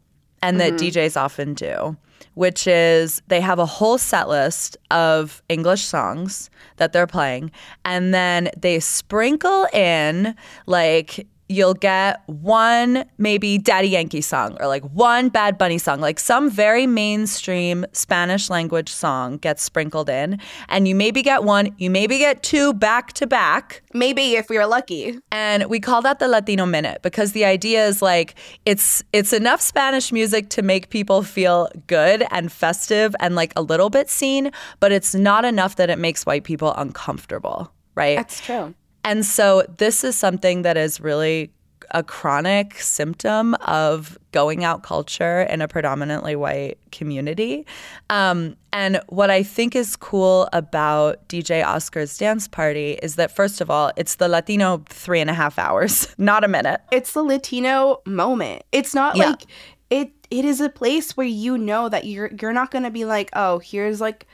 and 0.45 0.59
that 0.59 0.73
mm-hmm. 0.73 0.97
DJs 0.97 1.19
often 1.19 1.55
do, 1.55 1.97
which 2.35 2.67
is 2.67 3.21
they 3.27 3.41
have 3.41 3.57
a 3.57 3.65
whole 3.65 3.97
set 3.97 4.29
list 4.29 4.77
of 4.91 5.41
English 5.49 5.83
songs 5.83 6.51
that 6.77 6.93
they're 6.93 7.07
playing, 7.07 7.51
and 7.83 8.13
then 8.13 8.49
they 8.55 8.79
sprinkle 8.79 9.67
in 9.73 10.35
like 10.67 11.27
you'll 11.47 11.73
get 11.73 12.21
one 12.27 13.05
maybe 13.17 13.57
Daddy 13.57 13.89
Yankee 13.89 14.21
song 14.21 14.57
or 14.59 14.67
like 14.67 14.83
one 14.83 15.29
Bad 15.29 15.57
Bunny 15.57 15.77
song, 15.77 15.99
like 15.99 16.19
some 16.19 16.49
very 16.49 16.87
mainstream 16.87 17.85
Spanish 17.91 18.49
language 18.49 18.89
song 18.89 19.37
gets 19.37 19.63
sprinkled 19.63 20.09
in, 20.09 20.39
and 20.69 20.87
you 20.87 20.95
maybe 20.95 21.21
get 21.21 21.43
one, 21.43 21.75
you 21.77 21.89
maybe 21.89 22.17
get 22.17 22.43
two 22.43 22.73
back 22.73 23.13
to 23.13 23.27
back. 23.27 23.81
Maybe 23.93 24.35
if 24.35 24.49
we 24.49 24.57
are 24.57 24.67
lucky. 24.67 25.19
And 25.31 25.65
we 25.65 25.79
call 25.79 26.01
that 26.01 26.19
the 26.19 26.27
Latino 26.27 26.65
minute 26.65 27.01
because 27.01 27.31
the 27.33 27.45
idea 27.45 27.85
is 27.87 28.01
like 28.01 28.35
it's 28.65 29.03
it's 29.13 29.33
enough 29.33 29.61
Spanish 29.61 30.11
music 30.11 30.49
to 30.49 30.61
make 30.61 30.89
people 30.89 31.23
feel 31.23 31.69
good 31.87 32.25
and 32.31 32.51
festive 32.51 33.15
and 33.19 33.35
like 33.35 33.53
a 33.55 33.61
little 33.61 33.89
bit 33.89 34.09
seen, 34.09 34.51
but 34.79 34.91
it's 34.91 35.13
not 35.13 35.45
enough 35.45 35.75
that 35.75 35.89
it 35.89 35.99
makes 35.99 36.25
white 36.25 36.43
people 36.43 36.73
uncomfortable, 36.73 37.71
right? 37.95 38.17
That's 38.17 38.41
true. 38.41 38.73
And 39.05 39.25
so 39.25 39.63
this 39.77 40.03
is 40.03 40.15
something 40.17 40.63
that 40.63 40.75
is 40.75 41.00
really 41.00 41.51
a 41.91 42.01
chronic 42.01 42.79
symptom 42.81 43.53
of 43.62 44.17
going 44.31 44.63
out 44.63 44.81
culture 44.81 45.41
in 45.43 45.62
a 45.62 45.67
predominantly 45.67 46.35
white 46.35 46.79
community. 46.91 47.65
Um, 48.09 48.55
and 48.74 49.00
what 49.07 49.29
I 49.29 49.43
think 49.43 49.75
is 49.75 49.95
cool 49.95 50.50
about 50.51 51.25
DJ 51.29 51.63
Oscar's 51.63 52.17
dance 52.17 52.47
party 52.47 52.93
is 53.03 53.15
that, 53.15 53.29
first 53.33 53.62
of 53.62 53.69
all, 53.69 53.91
it's 53.95 54.15
the 54.15 54.27
Latino 54.27 54.83
three 54.89 55.21
and 55.21 55.29
a 55.29 55.33
half 55.35 55.59
hours, 55.59 56.07
not 56.17 56.43
a 56.43 56.47
minute. 56.47 56.81
it's 56.91 57.13
the 57.13 57.24
Latino 57.24 58.01
moment. 58.05 58.63
It's 58.71 58.95
not 58.95 59.15
Yeah. 59.15 59.27
like 59.29 59.43
it 59.91 60.12
it 60.31 60.43
is 60.43 60.59
a 60.59 60.69
place 60.69 61.15
where 61.15 61.27
you 61.27 61.55
know 61.55 61.88
that 61.89 62.05
you're 62.05 62.31
you're 62.41 62.51
not 62.53 62.71
going 62.71 62.83
to 62.83 62.89
be 62.91 63.05
like, 63.05 63.29
"Oh, 63.33 63.59
here's 63.59 64.01
like 64.01 64.25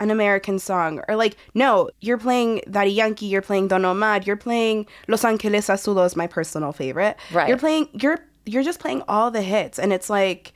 an 0.00 0.10
American 0.10 0.58
song." 0.58 1.00
Or 1.08 1.16
like, 1.16 1.36
"No, 1.54 1.90
you're 2.00 2.18
playing 2.18 2.62
Daddy 2.70 2.92
Yankee, 2.92 3.26
you're 3.26 3.42
playing 3.42 3.68
Don 3.68 3.84
Omar, 3.84 4.20
you're 4.24 4.36
playing 4.36 4.86
Los 5.08 5.24
Angeles 5.24 5.68
Azules, 5.68 6.16
my 6.16 6.26
personal 6.26 6.72
favorite." 6.72 7.16
Right. 7.32 7.48
You're 7.48 7.58
playing 7.58 7.88
you're 7.92 8.18
you're 8.44 8.62
just 8.62 8.80
playing 8.80 9.02
all 9.08 9.30
the 9.30 9.42
hits 9.42 9.78
and 9.78 9.92
it's 9.92 10.10
like 10.10 10.52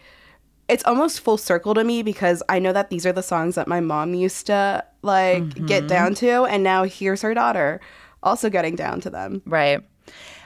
it's 0.69 0.85
almost 0.85 1.21
full 1.21 1.39
circle 1.39 1.75
to 1.75 1.85
me 1.85 2.03
because 2.03 2.43
I 2.49 2.59
know 2.59 2.73
that 2.73 2.91
these 2.91 3.07
are 3.07 3.13
the 3.13 3.23
songs 3.23 3.55
that 3.55 3.69
my 3.69 3.81
mom 3.81 4.15
used 4.15 4.47
to 4.47 4.85
like 5.03 5.49
get 5.67 5.83
mm-hmm. 5.83 5.87
down 5.87 6.15
to 6.17 6.45
and 6.45 6.65
now 6.65 6.85
here's 6.85 7.23
her 7.23 7.35
daughter 7.35 7.81
also 8.23 8.51
getting 8.51 8.75
down 8.75 9.01
to 9.03 9.11
them. 9.11 9.43
Right. 9.47 9.81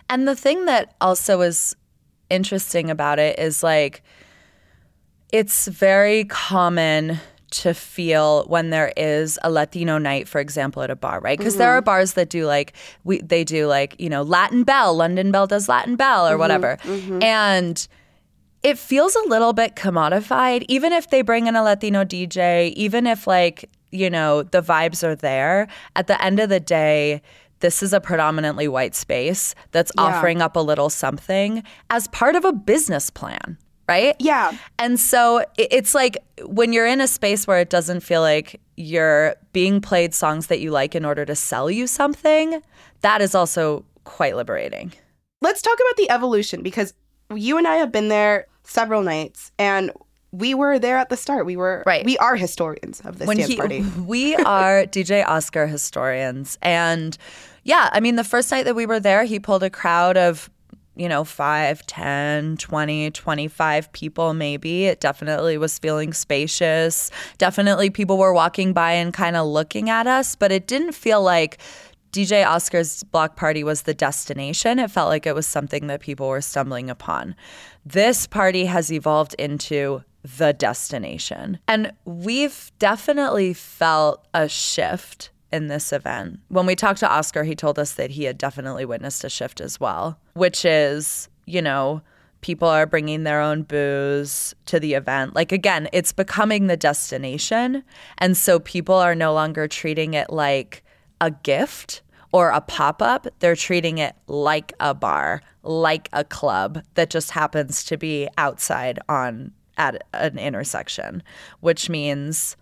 And 0.08 0.28
the 0.28 0.36
thing 0.36 0.66
that 0.66 0.94
also 1.00 1.40
is 1.40 1.74
interesting 2.28 2.90
about 2.90 3.18
it 3.18 3.38
is 3.38 3.62
like 3.62 4.02
it's 5.32 5.66
very 5.68 6.24
common 6.24 7.18
to 7.50 7.74
feel 7.74 8.44
when 8.44 8.70
there 8.70 8.92
is 8.96 9.38
a 9.42 9.50
Latino 9.50 9.98
night, 9.98 10.28
for 10.28 10.40
example, 10.40 10.82
at 10.82 10.90
a 10.90 10.96
bar, 10.96 11.20
right? 11.20 11.38
Because 11.38 11.56
there 11.56 11.68
mm-hmm. 11.68 11.78
are 11.78 11.82
bars 11.82 12.14
that 12.14 12.30
do 12.30 12.46
like 12.46 12.74
we 13.04 13.20
they 13.20 13.44
do 13.44 13.66
like 13.66 13.96
you 13.98 14.08
know 14.08 14.22
Latin 14.22 14.64
Bell, 14.64 14.94
London 14.94 15.32
Bell 15.32 15.46
does 15.46 15.68
Latin 15.68 15.96
Bell 15.96 16.26
or 16.26 16.32
mm-hmm, 16.32 16.40
whatever, 16.40 16.78
mm-hmm. 16.82 17.22
and 17.22 17.88
it 18.62 18.78
feels 18.78 19.14
a 19.14 19.28
little 19.28 19.52
bit 19.52 19.74
commodified, 19.74 20.64
even 20.68 20.92
if 20.92 21.10
they 21.10 21.22
bring 21.22 21.46
in 21.46 21.56
a 21.56 21.62
Latino 21.62 22.04
DJ, 22.04 22.72
even 22.74 23.06
if 23.06 23.26
like, 23.26 23.70
you 23.90 24.10
know, 24.10 24.42
the 24.42 24.62
vibes 24.62 25.02
are 25.02 25.16
there. 25.16 25.66
At 25.96 26.06
the 26.06 26.22
end 26.22 26.40
of 26.40 26.50
the 26.50 26.60
day, 26.60 27.22
this 27.60 27.82
is 27.82 27.92
a 27.92 28.00
predominantly 28.00 28.68
white 28.68 28.94
space 28.94 29.54
that's 29.72 29.92
Yeah. 29.96 30.04
offering 30.04 30.42
up 30.42 30.56
a 30.56 30.60
little 30.60 30.90
something 30.90 31.62
as 31.88 32.06
part 32.08 32.34
of 32.36 32.44
a 32.44 32.52
business 32.52 33.10
plan, 33.10 33.56
right? 33.90 34.14
Yeah. 34.18 34.52
And 34.78 34.98
so 34.98 35.44
it's 35.58 35.94
like 35.94 36.16
when 36.46 36.72
you're 36.72 36.86
in 36.86 37.00
a 37.00 37.08
space 37.08 37.46
where 37.46 37.58
it 37.58 37.70
doesn't 37.70 38.00
feel 38.00 38.20
like 38.22 38.60
you're 38.76 39.34
being 39.52 39.80
played 39.80 40.14
songs 40.14 40.46
that 40.46 40.60
you 40.60 40.70
like 40.70 40.94
in 40.94 41.04
order 41.04 41.24
to 41.26 41.34
sell 41.34 41.70
you 41.70 41.86
something, 41.86 42.62
that 43.02 43.20
is 43.20 43.34
also 43.34 43.84
quite 44.04 44.34
liberating. 44.36 44.92
let's 45.42 45.62
talk 45.62 45.78
about 45.84 45.96
the 45.96 46.10
evolution 46.10 46.62
because 46.62 46.92
you 47.34 47.56
and 47.58 47.66
I 47.66 47.76
have 47.76 47.90
been 47.92 48.08
there 48.08 48.46
several 48.64 49.02
nights 49.02 49.52
and 49.58 49.90
we 50.32 50.54
were 50.54 50.78
there 50.78 50.96
at 50.98 51.08
the 51.08 51.16
start. 51.16 51.44
We 51.46 51.56
were 51.56 51.82
Right. 51.86 52.04
we 52.04 52.16
are 52.18 52.36
historians 52.36 53.00
of 53.04 53.18
this 53.18 53.28
dance 53.28 53.46
he- 53.48 53.56
party. 53.56 53.80
we 54.16 54.36
are 54.36 54.84
DJ 54.86 55.26
Oscar 55.26 55.66
historians. 55.66 56.56
And 56.62 57.16
yeah, 57.64 57.90
I 57.92 58.00
mean, 58.00 58.16
the 58.16 58.24
first 58.24 58.50
night 58.50 58.64
that 58.64 58.74
we 58.76 58.86
were 58.86 59.00
there, 59.00 59.24
he 59.24 59.38
pulled 59.40 59.62
a 59.62 59.70
crowd 59.70 60.16
of, 60.16 60.48
you 61.00 61.08
know, 61.08 61.24
5, 61.24 61.86
10, 61.86 62.58
20, 62.58 63.10
25 63.10 63.92
people, 63.92 64.34
maybe. 64.34 64.84
It 64.84 65.00
definitely 65.00 65.56
was 65.56 65.78
feeling 65.78 66.12
spacious. 66.12 67.10
Definitely 67.38 67.88
people 67.88 68.18
were 68.18 68.34
walking 68.34 68.74
by 68.74 68.92
and 68.92 69.10
kind 69.10 69.34
of 69.34 69.46
looking 69.46 69.88
at 69.88 70.06
us, 70.06 70.36
but 70.36 70.52
it 70.52 70.66
didn't 70.66 70.92
feel 70.92 71.22
like 71.22 71.56
DJ 72.12 72.46
Oscar's 72.46 73.02
block 73.04 73.34
party 73.34 73.64
was 73.64 73.82
the 73.82 73.94
destination. 73.94 74.78
It 74.78 74.90
felt 74.90 75.08
like 75.08 75.26
it 75.26 75.34
was 75.34 75.46
something 75.46 75.86
that 75.86 76.00
people 76.00 76.28
were 76.28 76.42
stumbling 76.42 76.90
upon. 76.90 77.34
This 77.86 78.26
party 78.26 78.66
has 78.66 78.92
evolved 78.92 79.32
into 79.38 80.04
the 80.22 80.52
destination. 80.52 81.60
And 81.66 81.92
we've 82.04 82.72
definitely 82.78 83.54
felt 83.54 84.26
a 84.34 84.50
shift 84.50 85.30
in 85.52 85.68
this 85.68 85.92
event. 85.92 86.40
When 86.48 86.66
we 86.66 86.76
talked 86.76 87.00
to 87.00 87.10
Oscar, 87.10 87.44
he 87.44 87.54
told 87.54 87.78
us 87.78 87.92
that 87.94 88.10
he 88.10 88.24
had 88.24 88.38
definitely 88.38 88.84
witnessed 88.84 89.24
a 89.24 89.28
shift 89.28 89.60
as 89.60 89.80
well, 89.80 90.18
which 90.34 90.64
is, 90.64 91.28
you 91.46 91.62
know, 91.62 92.02
people 92.40 92.68
are 92.68 92.86
bringing 92.86 93.24
their 93.24 93.40
own 93.40 93.62
booze 93.62 94.54
to 94.66 94.80
the 94.80 94.94
event. 94.94 95.34
Like, 95.34 95.52
again, 95.52 95.88
it's 95.92 96.12
becoming 96.12 96.66
the 96.66 96.76
destination. 96.76 97.84
And 98.18 98.36
so 98.36 98.58
people 98.58 98.94
are 98.94 99.14
no 99.14 99.32
longer 99.32 99.68
treating 99.68 100.14
it 100.14 100.30
like 100.30 100.82
a 101.20 101.30
gift 101.30 102.02
or 102.32 102.50
a 102.50 102.60
pop 102.60 103.02
up. 103.02 103.26
They're 103.40 103.56
treating 103.56 103.98
it 103.98 104.14
like 104.26 104.72
a 104.80 104.94
bar, 104.94 105.42
like 105.62 106.08
a 106.12 106.24
club 106.24 106.82
that 106.94 107.10
just 107.10 107.32
happens 107.32 107.84
to 107.84 107.96
be 107.96 108.28
outside 108.38 108.98
on 109.08 109.52
at 109.76 110.04
an 110.12 110.38
intersection, 110.38 111.22
which 111.60 111.88
means 111.88 112.56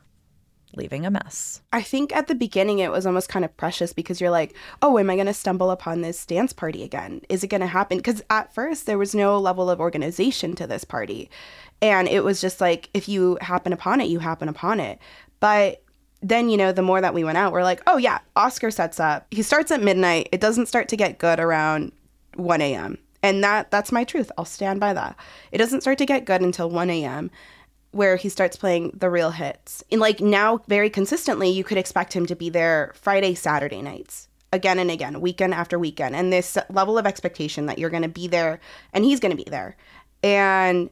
leaving 0.77 1.07
a 1.07 1.11
mess. 1.11 1.63
I 1.73 1.83
think 1.83 2.15
at 2.15 2.29
the 2.29 2.35
beginning 2.35 2.79
it 2.79 2.91
was 2.91 3.07
almost 3.07 3.29
kind 3.29 3.45
of 3.45 3.57
precious 3.57 3.93
because 3.93 4.21
you're 4.21 4.31
like, 4.31 4.55
oh, 4.83 4.99
am 4.99 5.11
I 5.11 5.15
going 5.15 5.27
to 5.27 5.35
stumble 5.35 5.71
upon 5.71 6.01
this 6.01 6.25
dance 6.27 6.53
party 6.53 6.83
again? 6.83 7.23
Is 7.29 7.43
it 7.43 7.49
going 7.49 7.61
to 7.61 7.67
happen? 7.67 7.99
Because 7.99 8.23
at 8.31 8.55
first 8.55 8.87
there 8.87 8.99
was 8.99 9.15
no 9.15 9.39
level 9.39 9.71
of 9.71 9.81
organization 9.81 10.55
to 10.57 10.67
this 10.67 10.85
party. 10.85 11.31
And 11.81 12.09
it 12.09 12.25
was 12.25 12.41
just 12.41 12.61
like, 12.61 12.91
if 12.93 13.09
you 13.09 13.39
happen 13.41 13.73
upon 13.73 14.01
it, 14.01 14.09
you 14.09 14.19
happen 14.19 14.49
upon 14.49 14.81
it. 14.81 14.99
But 15.41 15.83
then, 16.21 16.49
you 16.49 16.57
know, 16.57 16.73
the 16.73 16.83
more 16.83 17.01
that 17.01 17.15
we 17.15 17.25
went 17.25 17.39
out, 17.39 17.53
we're 17.53 17.63
like, 17.63 17.83
oh, 17.87 17.97
yeah, 17.97 18.19
Oscar 18.35 18.71
sets 18.71 18.99
up. 18.99 19.27
He 19.31 19.43
starts 19.43 19.71
at 19.71 19.83
midnight. 19.83 20.29
It 20.33 20.41
doesn't 20.41 20.67
start 20.67 20.89
to 20.89 20.97
get 20.97 21.19
good 21.19 21.39
around 21.39 21.93
1 22.35 22.61
a.m. 22.61 22.99
And 23.23 23.43
that 23.43 23.71
that's 23.71 23.93
my 23.93 24.05
truth. 24.05 24.31
I'll 24.39 24.45
stand 24.45 24.81
by 24.81 24.93
that. 24.93 25.17
It 25.51 25.59
doesn't 25.59 25.81
start 25.81 25.99
to 25.99 26.07
get 26.07 26.25
good 26.25 26.41
until 26.41 26.71
1 26.71 26.91
a.m. 26.91 27.31
where 27.91 28.17
he 28.17 28.29
starts 28.29 28.57
playing 28.57 28.93
the 28.95 29.11
real 29.11 29.31
hits. 29.31 29.83
And 29.91 30.01
like 30.01 30.21
now, 30.21 30.61
very 30.69 30.91
consistently, 30.91 31.49
you 31.49 31.65
could 31.65 31.79
expect 31.79 32.13
him 32.13 32.27
to 32.27 32.37
be 32.37 32.51
there 32.51 32.93
Friday, 32.95 33.35
Saturday 33.35 33.83
nights, 33.83 34.29
again 34.53 34.79
and 34.79 34.91
again, 34.91 35.21
weekend 35.21 35.55
after 35.55 35.79
weekend. 35.79 36.15
And 36.15 36.33
this 36.33 36.59
level 36.71 36.99
of 36.99 37.07
expectation 37.07 37.67
that 37.67 37.79
you're 37.79 37.91
going 37.91 38.03
to 38.03 38.09
be 38.09 38.29
there 38.29 38.61
and 38.93 39.05
he's 39.05 39.21
going 39.21 39.37
to 39.37 39.43
be 39.43 39.49
there. 39.51 39.77
And 40.23 40.91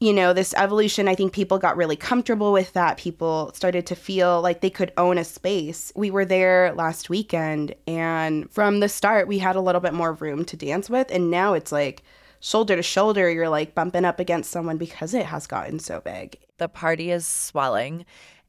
you 0.00 0.12
know, 0.12 0.32
this 0.32 0.52
evolution, 0.54 1.08
I 1.08 1.14
think 1.14 1.32
people 1.32 1.58
got 1.58 1.76
really 1.76 1.96
comfortable 1.96 2.52
with 2.52 2.72
that. 2.74 2.98
People 2.98 3.52
started 3.54 3.86
to 3.86 3.94
feel 3.94 4.42
like 4.42 4.60
they 4.60 4.68
could 4.68 4.92
own 4.98 5.16
a 5.16 5.24
space. 5.24 5.92
We 5.96 6.10
were 6.10 6.24
there 6.26 6.74
last 6.74 7.08
weekend, 7.08 7.74
and 7.86 8.50
from 8.50 8.80
the 8.80 8.88
start, 8.88 9.28
we 9.28 9.38
had 9.38 9.56
a 9.56 9.62
little 9.62 9.80
bit 9.80 9.94
more 9.94 10.12
room 10.12 10.44
to 10.46 10.56
dance 10.56 10.90
with. 10.90 11.10
And 11.10 11.30
now 11.30 11.54
it's 11.54 11.72
like 11.72 12.02
shoulder 12.44 12.76
to 12.76 12.82
shoulder, 12.82 13.30
you're 13.30 13.48
like 13.48 13.74
bumping 13.74 14.04
up 14.04 14.20
against 14.20 14.50
someone 14.50 14.76
because 14.76 15.14
it 15.14 15.24
has 15.26 15.46
gotten 15.46 15.78
so 15.78 16.00
big. 16.00 16.36
The 16.58 16.68
party 16.68 17.10
is 17.10 17.26
swelling, 17.26 18.04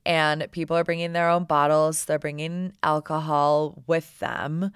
and 0.06 0.46
people 0.52 0.76
are 0.76 0.84
bringing 0.84 1.14
their 1.14 1.30
own 1.30 1.46
bottles, 1.46 2.04
they're 2.04 2.20
bringing 2.20 2.74
alcohol 2.84 3.84
with 3.88 4.20
them 4.20 4.72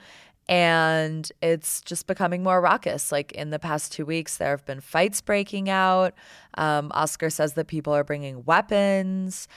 and 0.48 1.32
it's 1.44 1.80
just 1.82 2.08
becoming 2.08 2.42
more 2.42 2.60
raucous. 2.60 3.12
Like 3.12 3.32
in 3.34 3.52
the 3.52 3.60
past 3.60 3.92
two 3.92 4.04
weeks, 4.04 4.38
there 4.38 4.50
have 4.50 4.66
been 4.66 4.82
fights 4.82 5.22
breaking 5.22 5.70
out. 5.70 6.16
Um, 6.58 6.92
Oscar 6.96 7.30
says 7.30 7.54
that 7.54 7.68
people 7.68 7.94
are 7.94 8.04
bringing 8.04 8.44
weapons. 8.46 9.48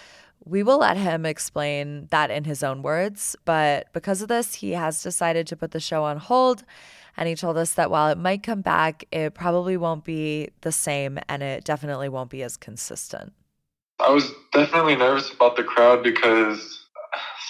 We 0.45 0.63
will 0.63 0.81
let 0.81 0.99
him 0.99 1.25
explain 1.25 2.09
that 2.11 2.31
in 2.31 2.45
his 2.45 2.63
own 2.63 2.83
words, 2.83 3.37
but 3.47 3.91
because 3.95 4.21
of 4.21 4.29
this, 4.29 4.57
he 4.57 4.73
has 4.73 5.03
decided 5.03 5.47
to 5.47 5.57
put 5.57 5.71
the 5.71 5.81
show 5.81 6.05
on 6.05 6.19
hold. 6.19 6.63
And 7.17 7.29
he 7.29 7.35
told 7.35 7.57
us 7.57 7.75
that 7.75 7.91
while 7.91 8.11
it 8.11 8.19
might 8.19 8.43
come 8.43 8.63
back, 8.63 9.05
it 9.13 9.35
probably 9.35 9.77
won't 9.77 10.05
be 10.05 10.49
the 10.63 10.73
same 10.73 11.19
and 11.29 11.43
it 11.43 11.65
definitely 11.65 12.09
won't 12.09 12.31
be 12.31 12.43
as 12.43 12.57
consistent. 12.57 13.33
I 13.99 14.11
was 14.11 14.33
definitely 14.53 14.97
nervous 14.97 15.33
about 15.33 15.57
the 15.57 15.63
crowd 15.63 16.03
because 16.03 16.87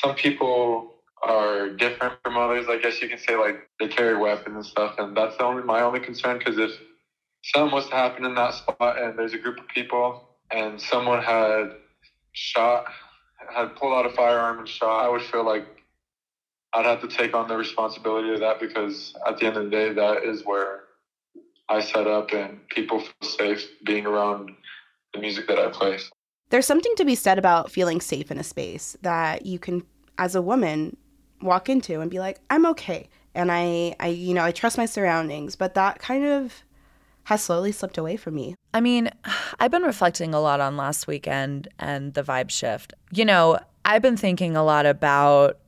some 0.03 0.15
people 0.15 0.93
are 1.23 1.71
different 1.71 2.15
from 2.25 2.37
others. 2.37 2.67
I 2.69 2.79
guess 2.79 3.01
you 3.01 3.09
can 3.09 3.19
say 3.19 3.37
like 3.37 3.69
they 3.79 3.89
carry 3.89 4.17
weapons 4.17 4.55
and 4.57 4.67
stuff, 4.67 4.97
and 4.99 5.17
that's 5.17 5.37
only 5.41 5.63
my 5.63 5.83
only 5.83 6.01
concern. 6.01 6.39
Because 6.39 6.59
if 6.59 6.73
something 7.43 7.75
was 7.75 7.89
to 7.89 7.95
happen 7.95 8.25
in 8.25 8.35
that 8.35 8.55
spot, 8.55 9.01
and 9.01 9.19
there's 9.19 9.33
a 9.33 9.39
group 9.39 9.59
of 9.59 9.69
people, 9.69 10.29
and 10.51 10.81
someone 10.81 11.23
had 11.23 11.73
shot, 12.33 12.87
had 13.55 13.77
pulled 13.77 13.95
out 13.95 14.07
a 14.07 14.11
firearm 14.11 14.59
and 14.59 14.69
shot, 14.69 15.05
I 15.05 15.09
would 15.09 15.23
feel 15.23 15.45
like 15.45 15.67
I'd 16.75 16.87
have 16.87 17.01
to 17.03 17.09
take 17.09 17.35
on 17.35 17.49
the 17.49 17.57
responsibility 17.57 18.33
of 18.33 18.41
that 18.41 18.59
because 18.61 19.15
at 19.27 19.39
the 19.39 19.47
end 19.47 19.57
of 19.57 19.65
the 19.65 19.71
day, 19.71 19.93
that 19.93 20.25
is 20.25 20.45
where 20.45 20.81
I 21.69 21.81
set 21.81 22.07
up, 22.07 22.33
and 22.33 22.67
people 22.69 23.01
feel 23.01 23.31
safe 23.31 23.67
being 23.85 24.07
around 24.07 24.51
the 25.15 25.21
music 25.21 25.49
that 25.49 25.59
I 25.59 25.69
play. 25.69 25.99
There's 26.51 26.67
something 26.67 26.93
to 26.97 27.05
be 27.05 27.15
said 27.15 27.39
about 27.39 27.71
feeling 27.71 28.01
safe 28.01 28.31
in 28.31 28.39
a 28.39 28.45
space 28.45 28.97
that 29.03 29.47
you 29.47 29.59
can, 29.59 29.85
as 30.19 30.35
a 30.35 30.43
woman, 30.43 30.97
walk 31.41 31.69
into 31.69 32.01
and 32.01 32.11
be 32.11 32.19
like, 32.19 32.41
I'm 32.51 32.67
okay. 32.67 33.09
And 33.35 33.51
I, 33.51 33.97
I, 34.01 34.09
you 34.09 34.35
know, 34.35 34.45
I 34.45 34.51
trust 34.51 34.77
my 34.77 34.87
surroundings, 34.87 35.57
but 35.57 35.75
that 35.75 35.99
kind 35.99 36.25
of 36.27 36.63
has 37.25 37.43
slowly 37.43 37.73
slipped 37.73 37.99
away 37.99 38.17
from 38.17 38.35
me. 38.35 38.55
I 38.75 38.81
mean, 38.81 39.11
I've 39.61 39.71
been 39.71 39.83
reflecting 39.83 40.35
a 40.35 40.41
lot 40.41 40.61
on 40.61 40.77
last 40.77 41.07
weekend 41.07 41.69
and 41.79 42.15
the 42.15 42.23
vibe 42.23 42.51
shift. 42.51 42.93
You 43.13 43.25
know, 43.25 43.59
I've 43.85 44.03
been 44.03 44.17
thinking 44.17 44.57
a 44.57 44.65
lot 44.65 44.87
about 44.87 45.59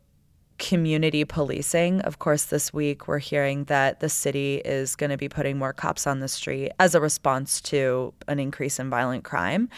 community 0.58 1.24
policing. 1.24 2.00
Of 2.02 2.18
course, 2.18 2.44
this 2.44 2.72
week 2.72 3.08
we're 3.08 3.18
hearing 3.18 3.64
that 3.64 4.00
the 4.00 4.08
city 4.08 4.62
is 4.64 4.96
going 4.96 5.10
to 5.10 5.16
be 5.16 5.28
putting 5.28 5.58
more 5.58 5.72
cops 5.72 6.06
on 6.06 6.20
the 6.20 6.28
street 6.28 6.70
as 6.78 6.94
a 6.94 7.00
response 7.00 7.60
to 7.62 8.14
an 8.28 8.38
increase 8.38 8.78
in 8.78 8.90
violent 8.90 9.24
crime. 9.24 9.68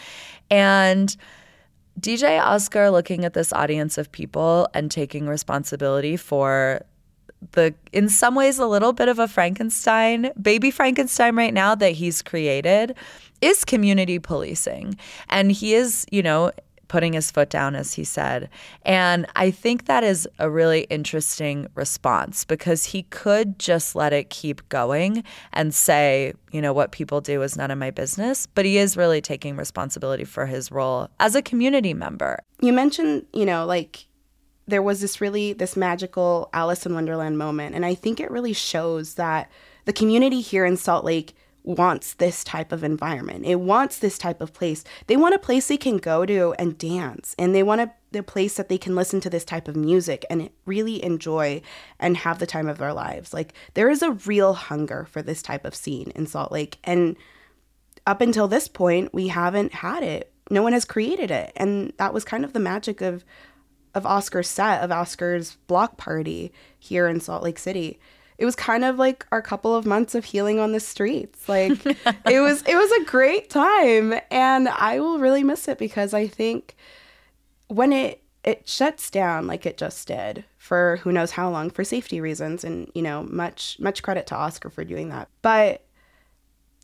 And 0.51 1.15
DJ 1.99 2.39
Oscar 2.39 2.91
looking 2.91 3.25
at 3.25 3.33
this 3.33 3.51
audience 3.51 3.97
of 3.97 4.11
people 4.11 4.67
and 4.73 4.91
taking 4.91 5.27
responsibility 5.27 6.15
for 6.15 6.81
the 7.51 7.73
in 7.91 8.09
some 8.09 8.35
ways 8.35 8.57
a 8.59 8.65
little 8.65 8.93
bit 8.93 9.07
of 9.07 9.19
a 9.19 9.27
Frankenstein, 9.27 10.31
baby 10.41 10.71
Frankenstein 10.71 11.35
right 11.35 11.53
now 11.53 11.75
that 11.75 11.91
he's 11.91 12.21
created 12.21 12.95
is 13.41 13.63
community 13.63 14.19
policing. 14.19 14.97
And 15.29 15.51
he 15.51 15.73
is, 15.73 16.05
you 16.11 16.23
know, 16.23 16.51
putting 16.87 17.13
his 17.13 17.31
foot 17.31 17.49
down, 17.49 17.75
as 17.75 17.93
he 17.93 18.03
said. 18.03 18.49
And 18.83 19.25
I 19.35 19.51
think 19.51 19.85
that 19.85 20.03
is 20.03 20.27
a 20.39 20.49
really 20.49 20.81
interesting 20.89 21.67
response 21.75 22.45
because 22.45 22.85
he 22.85 23.03
could 23.03 23.59
just 23.59 23.95
let 23.95 24.13
it 24.13 24.29
keep 24.29 24.67
going 24.69 25.23
and 25.53 25.73
say, 25.73 26.33
you 26.51 26.61
know, 26.61 26.73
what 26.73 26.91
people 26.91 27.21
do 27.21 27.41
is 27.41 27.57
none 27.57 27.71
of 27.71 27.77
my 27.77 27.91
business. 27.91 28.47
But 28.47 28.65
he 28.65 28.77
is 28.77 28.97
really 28.97 29.21
taking 29.21 29.55
responsibility 29.55 30.23
for 30.23 30.45
his 30.45 30.71
role 30.71 31.09
as 31.19 31.35
a 31.35 31.41
community 31.41 31.93
member. 31.93 32.39
You 32.61 32.73
mentioned, 32.73 33.25
you 33.33 33.45
know, 33.45 33.65
like 33.65 34.07
there 34.67 34.81
was 34.81 35.01
this 35.01 35.21
really 35.21 35.53
this 35.53 35.75
magical 35.75 36.49
Alice 36.53 36.85
in 36.85 36.93
Wonderland 36.93 37.37
moment. 37.37 37.75
And 37.75 37.85
I 37.85 37.95
think 37.95 38.19
it 38.19 38.29
really 38.29 38.53
shows 38.53 39.15
that 39.15 39.49
the 39.85 39.93
community 39.93 40.41
here 40.41 40.65
in 40.65 40.77
Salt 40.77 41.05
Lake 41.05 41.33
wants 41.67 42.13
this 42.13 42.45
type 42.45 42.71
of 42.71 42.83
environment. 42.83 43.45
It 43.45 43.59
wants 43.59 43.99
this 43.99 44.17
type 44.17 44.39
of 44.39 44.53
place. 44.53 44.85
They 45.07 45.17
want 45.17 45.35
a 45.35 45.39
place 45.39 45.67
they 45.67 45.75
can 45.75 45.97
go 45.97 46.25
to 46.25 46.55
and 46.57 46.77
dance, 46.77 47.35
and 47.37 47.53
they 47.53 47.61
want 47.61 47.81
a, 47.81 47.91
a 48.17 48.23
place 48.23 48.55
that 48.55 48.69
they 48.69 48.77
can 48.77 48.95
listen 48.95 49.19
to 49.19 49.29
this 49.29 49.43
type 49.43 49.67
of 49.67 49.75
music 49.75 50.25
and 50.29 50.49
really 50.65 51.03
enjoy 51.03 51.61
and 51.99 52.15
have 52.17 52.39
the 52.39 52.47
time 52.47 52.69
of 52.69 52.77
their 52.77 52.93
lives. 52.93 53.33
Like 53.33 53.53
there 53.73 53.89
is 53.89 54.01
a 54.01 54.11
real 54.11 54.53
hunger 54.53 55.05
for 55.11 55.21
this 55.21 55.41
type 55.41 55.65
of 55.65 55.75
scene 55.75 56.11
in 56.15 56.25
Salt 56.25 56.53
Lake, 56.53 56.77
and 56.85 57.17
up 58.05 58.21
until 58.21 58.47
this 58.47 58.69
point, 58.69 59.13
we 59.13 59.27
haven't 59.27 59.73
had 59.73 60.03
it. 60.03 60.31
No 60.49 60.63
one 60.63 60.71
has 60.71 60.85
created 60.85 61.29
it, 61.29 61.51
and 61.57 61.91
that 61.97 62.13
was 62.13 62.23
kind 62.23 62.45
of 62.45 62.53
the 62.53 62.59
magic 62.59 63.01
of 63.01 63.25
of 63.93 64.05
Oscar's 64.05 64.47
set 64.47 64.81
of 64.81 64.91
Oscar's 64.91 65.57
block 65.67 65.97
party 65.97 66.53
here 66.79 67.07
in 67.07 67.19
Salt 67.19 67.43
Lake 67.43 67.59
City 67.59 67.99
it 68.37 68.45
was 68.45 68.55
kind 68.55 68.83
of 68.83 68.97
like 68.97 69.25
our 69.31 69.41
couple 69.41 69.75
of 69.75 69.85
months 69.85 70.13
of 70.13 70.25
healing 70.25 70.59
on 70.59 70.71
the 70.71 70.79
streets. 70.79 71.49
Like 71.49 71.85
it 71.85 72.39
was 72.39 72.63
it 72.63 72.75
was 72.75 72.91
a 72.91 73.05
great 73.05 73.49
time 73.49 74.13
and 74.29 74.69
I 74.69 74.99
will 74.99 75.19
really 75.19 75.43
miss 75.43 75.67
it 75.67 75.77
because 75.77 76.13
I 76.13 76.27
think 76.27 76.75
when 77.67 77.91
it 77.91 78.23
it 78.43 78.67
shuts 78.67 79.09
down 79.09 79.47
like 79.47 79.65
it 79.65 79.77
just 79.77 80.07
did 80.07 80.45
for 80.57 80.97
who 80.97 81.11
knows 81.11 81.31
how 81.31 81.49
long 81.49 81.69
for 81.69 81.83
safety 81.83 82.21
reasons 82.21 82.63
and 82.63 82.89
you 82.93 83.01
know 83.01 83.23
much 83.23 83.77
much 83.79 84.03
credit 84.03 84.27
to 84.27 84.35
Oscar 84.35 84.69
for 84.69 84.83
doing 84.83 85.09
that. 85.09 85.29
But 85.41 85.83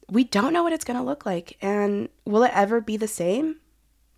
we 0.09 0.23
don't 0.23 0.53
know 0.53 0.63
what 0.63 0.73
it's 0.73 0.83
going 0.83 0.99
to 0.99 1.05
look 1.05 1.25
like 1.25 1.57
and 1.61 2.09
will 2.25 2.43
it 2.43 2.51
ever 2.53 2.81
be 2.81 2.97
the 2.97 3.07
same? 3.07 3.57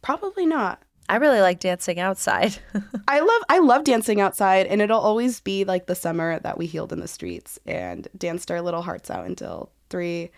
Probably 0.01 0.45
not. 0.45 0.81
I 1.07 1.17
really 1.17 1.39
like 1.41 1.59
dancing 1.59 1.99
outside. 1.99 2.57
I 3.07 3.19
love 3.19 3.41
I 3.49 3.59
love 3.59 3.83
dancing 3.83 4.21
outside 4.21 4.65
and 4.65 4.81
it'll 4.81 4.99
always 4.99 5.39
be 5.39 5.63
like 5.63 5.85
the 5.85 5.95
summer 5.95 6.39
that 6.39 6.57
we 6.57 6.65
healed 6.65 6.91
in 6.91 6.99
the 6.99 7.07
streets 7.07 7.59
and 7.65 8.07
danced 8.17 8.49
our 8.49 8.61
little 8.61 8.81
hearts 8.81 9.11
out 9.11 9.25
until 9.25 9.71
three 9.89 10.31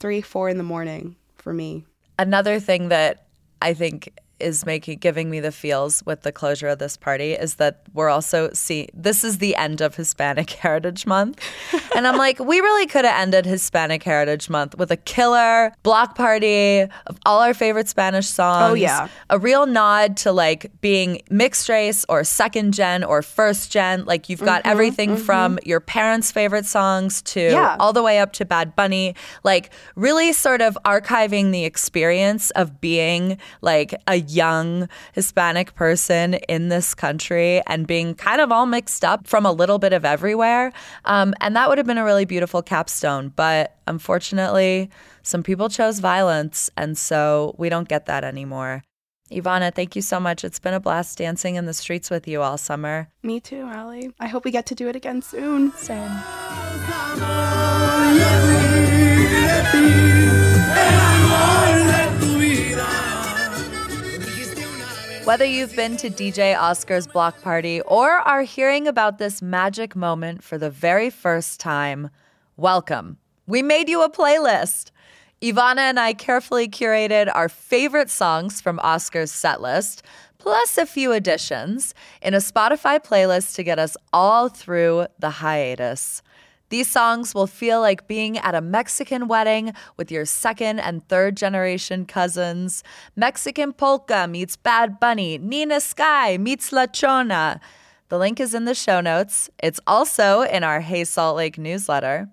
three, 0.00 0.20
four 0.20 0.48
in 0.48 0.56
the 0.56 0.64
morning 0.64 1.14
for 1.36 1.52
me. 1.52 1.84
Another 2.18 2.58
thing 2.58 2.88
that 2.88 3.26
I 3.62 3.74
think 3.74 4.12
is 4.40 4.66
making 4.66 4.98
giving 4.98 5.30
me 5.30 5.40
the 5.40 5.52
feels 5.52 6.04
with 6.06 6.22
the 6.22 6.32
closure 6.32 6.68
of 6.68 6.78
this 6.78 6.96
party 6.96 7.32
is 7.32 7.56
that 7.56 7.82
we're 7.92 8.08
also 8.08 8.50
see 8.52 8.88
this 8.94 9.24
is 9.24 9.38
the 9.38 9.54
end 9.56 9.80
of 9.80 9.94
Hispanic 9.94 10.50
Heritage 10.64 11.06
Month. 11.06 11.40
and 11.94 12.06
I'm 12.06 12.16
like, 12.16 12.38
we 12.38 12.60
really 12.60 12.86
could 12.86 13.04
have 13.04 13.20
ended 13.20 13.46
Hispanic 13.46 14.02
Heritage 14.02 14.48
Month 14.48 14.76
with 14.76 14.90
a 14.90 14.96
killer 14.96 15.72
block 15.82 16.16
party 16.16 16.80
of 17.06 17.18
all 17.26 17.40
our 17.40 17.54
favorite 17.54 17.88
Spanish 17.88 18.28
songs. 18.28 18.70
Oh 18.70 18.74
yeah. 18.74 19.08
A 19.28 19.38
real 19.38 19.66
nod 19.66 20.16
to 20.18 20.32
like 20.32 20.70
being 20.80 21.22
mixed 21.30 21.68
race 21.68 22.04
or 22.08 22.24
second 22.24 22.74
gen 22.74 23.04
or 23.04 23.22
first 23.22 23.70
gen. 23.70 24.04
Like 24.04 24.28
you've 24.28 24.40
got 24.40 24.62
mm-hmm, 24.62 24.70
everything 24.70 25.10
mm-hmm. 25.10 25.22
from 25.22 25.58
your 25.64 25.80
parents' 25.80 26.32
favorite 26.32 26.66
songs 26.66 27.22
to 27.22 27.40
yeah. 27.40 27.76
all 27.78 27.92
the 27.92 28.02
way 28.02 28.18
up 28.18 28.32
to 28.34 28.44
Bad 28.44 28.74
Bunny. 28.76 29.14
Like 29.44 29.70
really 29.94 30.32
sort 30.32 30.60
of 30.60 30.78
archiving 30.84 31.52
the 31.52 31.64
experience 31.64 32.50
of 32.50 32.80
being 32.80 33.38
like 33.60 33.94
a 34.06 34.16
young 34.30 34.88
Hispanic 35.12 35.74
person 35.74 36.34
in 36.48 36.68
this 36.68 36.94
country 36.94 37.62
and 37.66 37.86
being 37.86 38.14
kind 38.14 38.40
of 38.40 38.52
all 38.52 38.66
mixed 38.66 39.04
up 39.04 39.26
from 39.26 39.44
a 39.44 39.52
little 39.52 39.78
bit 39.78 39.92
of 39.92 40.04
everywhere. 40.04 40.72
Um, 41.04 41.34
and 41.40 41.56
that 41.56 41.68
would 41.68 41.78
have 41.78 41.86
been 41.86 41.98
a 41.98 42.04
really 42.04 42.24
beautiful 42.24 42.62
capstone. 42.62 43.32
But 43.34 43.76
unfortunately, 43.86 44.90
some 45.22 45.42
people 45.42 45.68
chose 45.68 45.98
violence. 45.98 46.70
And 46.76 46.96
so 46.96 47.54
we 47.58 47.68
don't 47.68 47.88
get 47.88 48.06
that 48.06 48.24
anymore. 48.24 48.82
Ivana, 49.30 49.72
thank 49.72 49.94
you 49.94 50.02
so 50.02 50.18
much. 50.18 50.44
It's 50.44 50.58
been 50.58 50.74
a 50.74 50.80
blast 50.80 51.18
dancing 51.18 51.54
in 51.54 51.66
the 51.66 51.74
streets 51.74 52.10
with 52.10 52.26
you 52.26 52.42
all 52.42 52.58
summer. 52.58 53.08
Me 53.22 53.38
too, 53.38 53.62
Ali. 53.72 54.10
I 54.18 54.26
hope 54.26 54.44
we 54.44 54.50
get 54.50 54.66
to 54.66 54.74
do 54.74 54.88
it 54.88 54.96
again 54.96 55.22
soon. 55.22 55.72
Same. 55.72 56.10
Whether 65.30 65.44
you've 65.44 65.76
been 65.76 65.96
to 65.98 66.10
DJ 66.10 66.58
Oscar's 66.58 67.06
block 67.06 67.40
party 67.40 67.82
or 67.82 68.10
are 68.10 68.42
hearing 68.42 68.88
about 68.88 69.18
this 69.18 69.40
magic 69.40 69.94
moment 69.94 70.42
for 70.42 70.58
the 70.58 70.70
very 70.70 71.08
first 71.08 71.60
time, 71.60 72.10
welcome. 72.56 73.16
We 73.46 73.62
made 73.62 73.88
you 73.88 74.02
a 74.02 74.10
playlist. 74.10 74.90
Ivana 75.40 75.82
and 75.82 76.00
I 76.00 76.14
carefully 76.14 76.68
curated 76.68 77.30
our 77.32 77.48
favorite 77.48 78.10
songs 78.10 78.60
from 78.60 78.80
Oscar's 78.80 79.30
setlist, 79.30 80.02
plus 80.38 80.76
a 80.76 80.84
few 80.84 81.12
additions, 81.12 81.94
in 82.20 82.34
a 82.34 82.38
Spotify 82.38 82.98
playlist 82.98 83.54
to 83.54 83.62
get 83.62 83.78
us 83.78 83.96
all 84.12 84.48
through 84.48 85.06
the 85.20 85.30
hiatus. 85.30 86.22
These 86.70 86.88
songs 86.88 87.34
will 87.34 87.48
feel 87.48 87.80
like 87.80 88.06
being 88.06 88.38
at 88.38 88.54
a 88.54 88.60
Mexican 88.60 89.26
wedding 89.26 89.74
with 89.96 90.10
your 90.10 90.24
second 90.24 90.78
and 90.78 91.06
third 91.08 91.36
generation 91.36 92.06
cousins. 92.06 92.84
Mexican 93.16 93.72
polka 93.72 94.28
meets 94.28 94.56
Bad 94.56 95.00
Bunny, 95.00 95.36
Nina 95.36 95.80
Sky 95.80 96.38
meets 96.38 96.72
La 96.72 96.86
Chona. 96.86 97.60
The 98.08 98.18
link 98.18 98.38
is 98.38 98.54
in 98.54 98.66
the 98.66 98.74
show 98.74 99.00
notes. 99.00 99.50
It's 99.60 99.80
also 99.86 100.42
in 100.42 100.62
our 100.62 100.80
Hey 100.80 101.04
Salt 101.04 101.36
Lake 101.36 101.58
newsletter. 101.58 102.28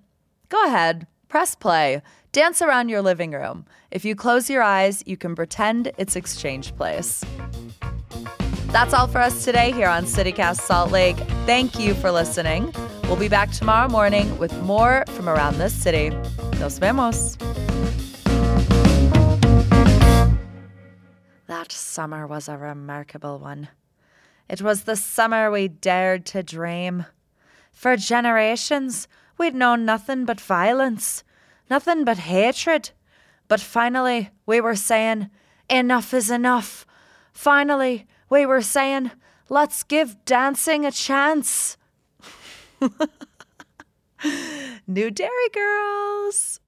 Go 0.50 0.66
ahead, 0.66 1.08
press 1.30 1.56
play, 1.56 2.04
dance 2.32 2.62
around 2.62 2.90
your 2.90 3.02
living 3.02 3.32
room. 3.32 3.66
If 3.90 4.06
you 4.06 4.16
close 4.16 4.52
your 4.52 4.62
eyes, 4.62 5.04
you 5.08 5.18
can 5.18 5.36
pretend 5.36 5.92
it's 5.98 6.16
Exchange 6.16 6.76
Place. 6.76 7.24
That's 8.68 8.94
all 8.94 9.08
for 9.08 9.20
us 9.20 9.44
today 9.44 9.72
here 9.72 9.88
on 9.88 10.06
CityCast 10.06 10.62
Salt 10.62 10.92
Lake. 10.92 11.18
Thank 11.48 11.80
you 11.80 11.96
for 11.96 12.12
listening. 12.12 12.72
We'll 13.08 13.16
be 13.16 13.30
back 13.30 13.52
tomorrow 13.52 13.88
morning 13.88 14.38
with 14.38 14.54
more 14.64 15.06
from 15.12 15.30
around 15.30 15.58
this 15.60 15.74
city. 15.74 16.10
Nos 16.60 16.78
vemos. 16.78 17.38
That 21.48 21.72
summer 21.72 22.28
was 22.28 22.50
a 22.50 22.58
remarkable 22.58 23.40
one. 23.40 23.70
It 24.50 24.62
was 24.62 24.84
the 24.84 24.98
summer 24.98 25.50
we 25.50 25.70
dared 25.70 26.26
to 26.28 26.44
dream. 26.44 27.06
For 27.72 27.96
generations, 27.96 29.08
we'd 29.38 29.56
known 29.56 29.86
nothing 29.86 30.26
but 30.26 30.42
violence, 30.42 31.24
nothing 31.70 32.04
but 32.04 32.18
hatred. 32.18 32.92
But 33.48 33.62
finally, 33.62 34.32
we 34.46 34.60
were 34.60 34.76
saying, 34.76 35.30
enough 35.70 36.14
is 36.14 36.30
enough. 36.30 36.86
Finally, 37.32 38.06
we 38.30 38.46
were 38.46 38.62
saying, 38.62 39.12
let's 39.48 39.84
give 39.84 40.26
dancing 40.26 40.86
a 40.86 40.92
chance. 40.92 41.78
New 44.88 45.12
Dairy 45.12 45.50
Girls. 45.54 46.60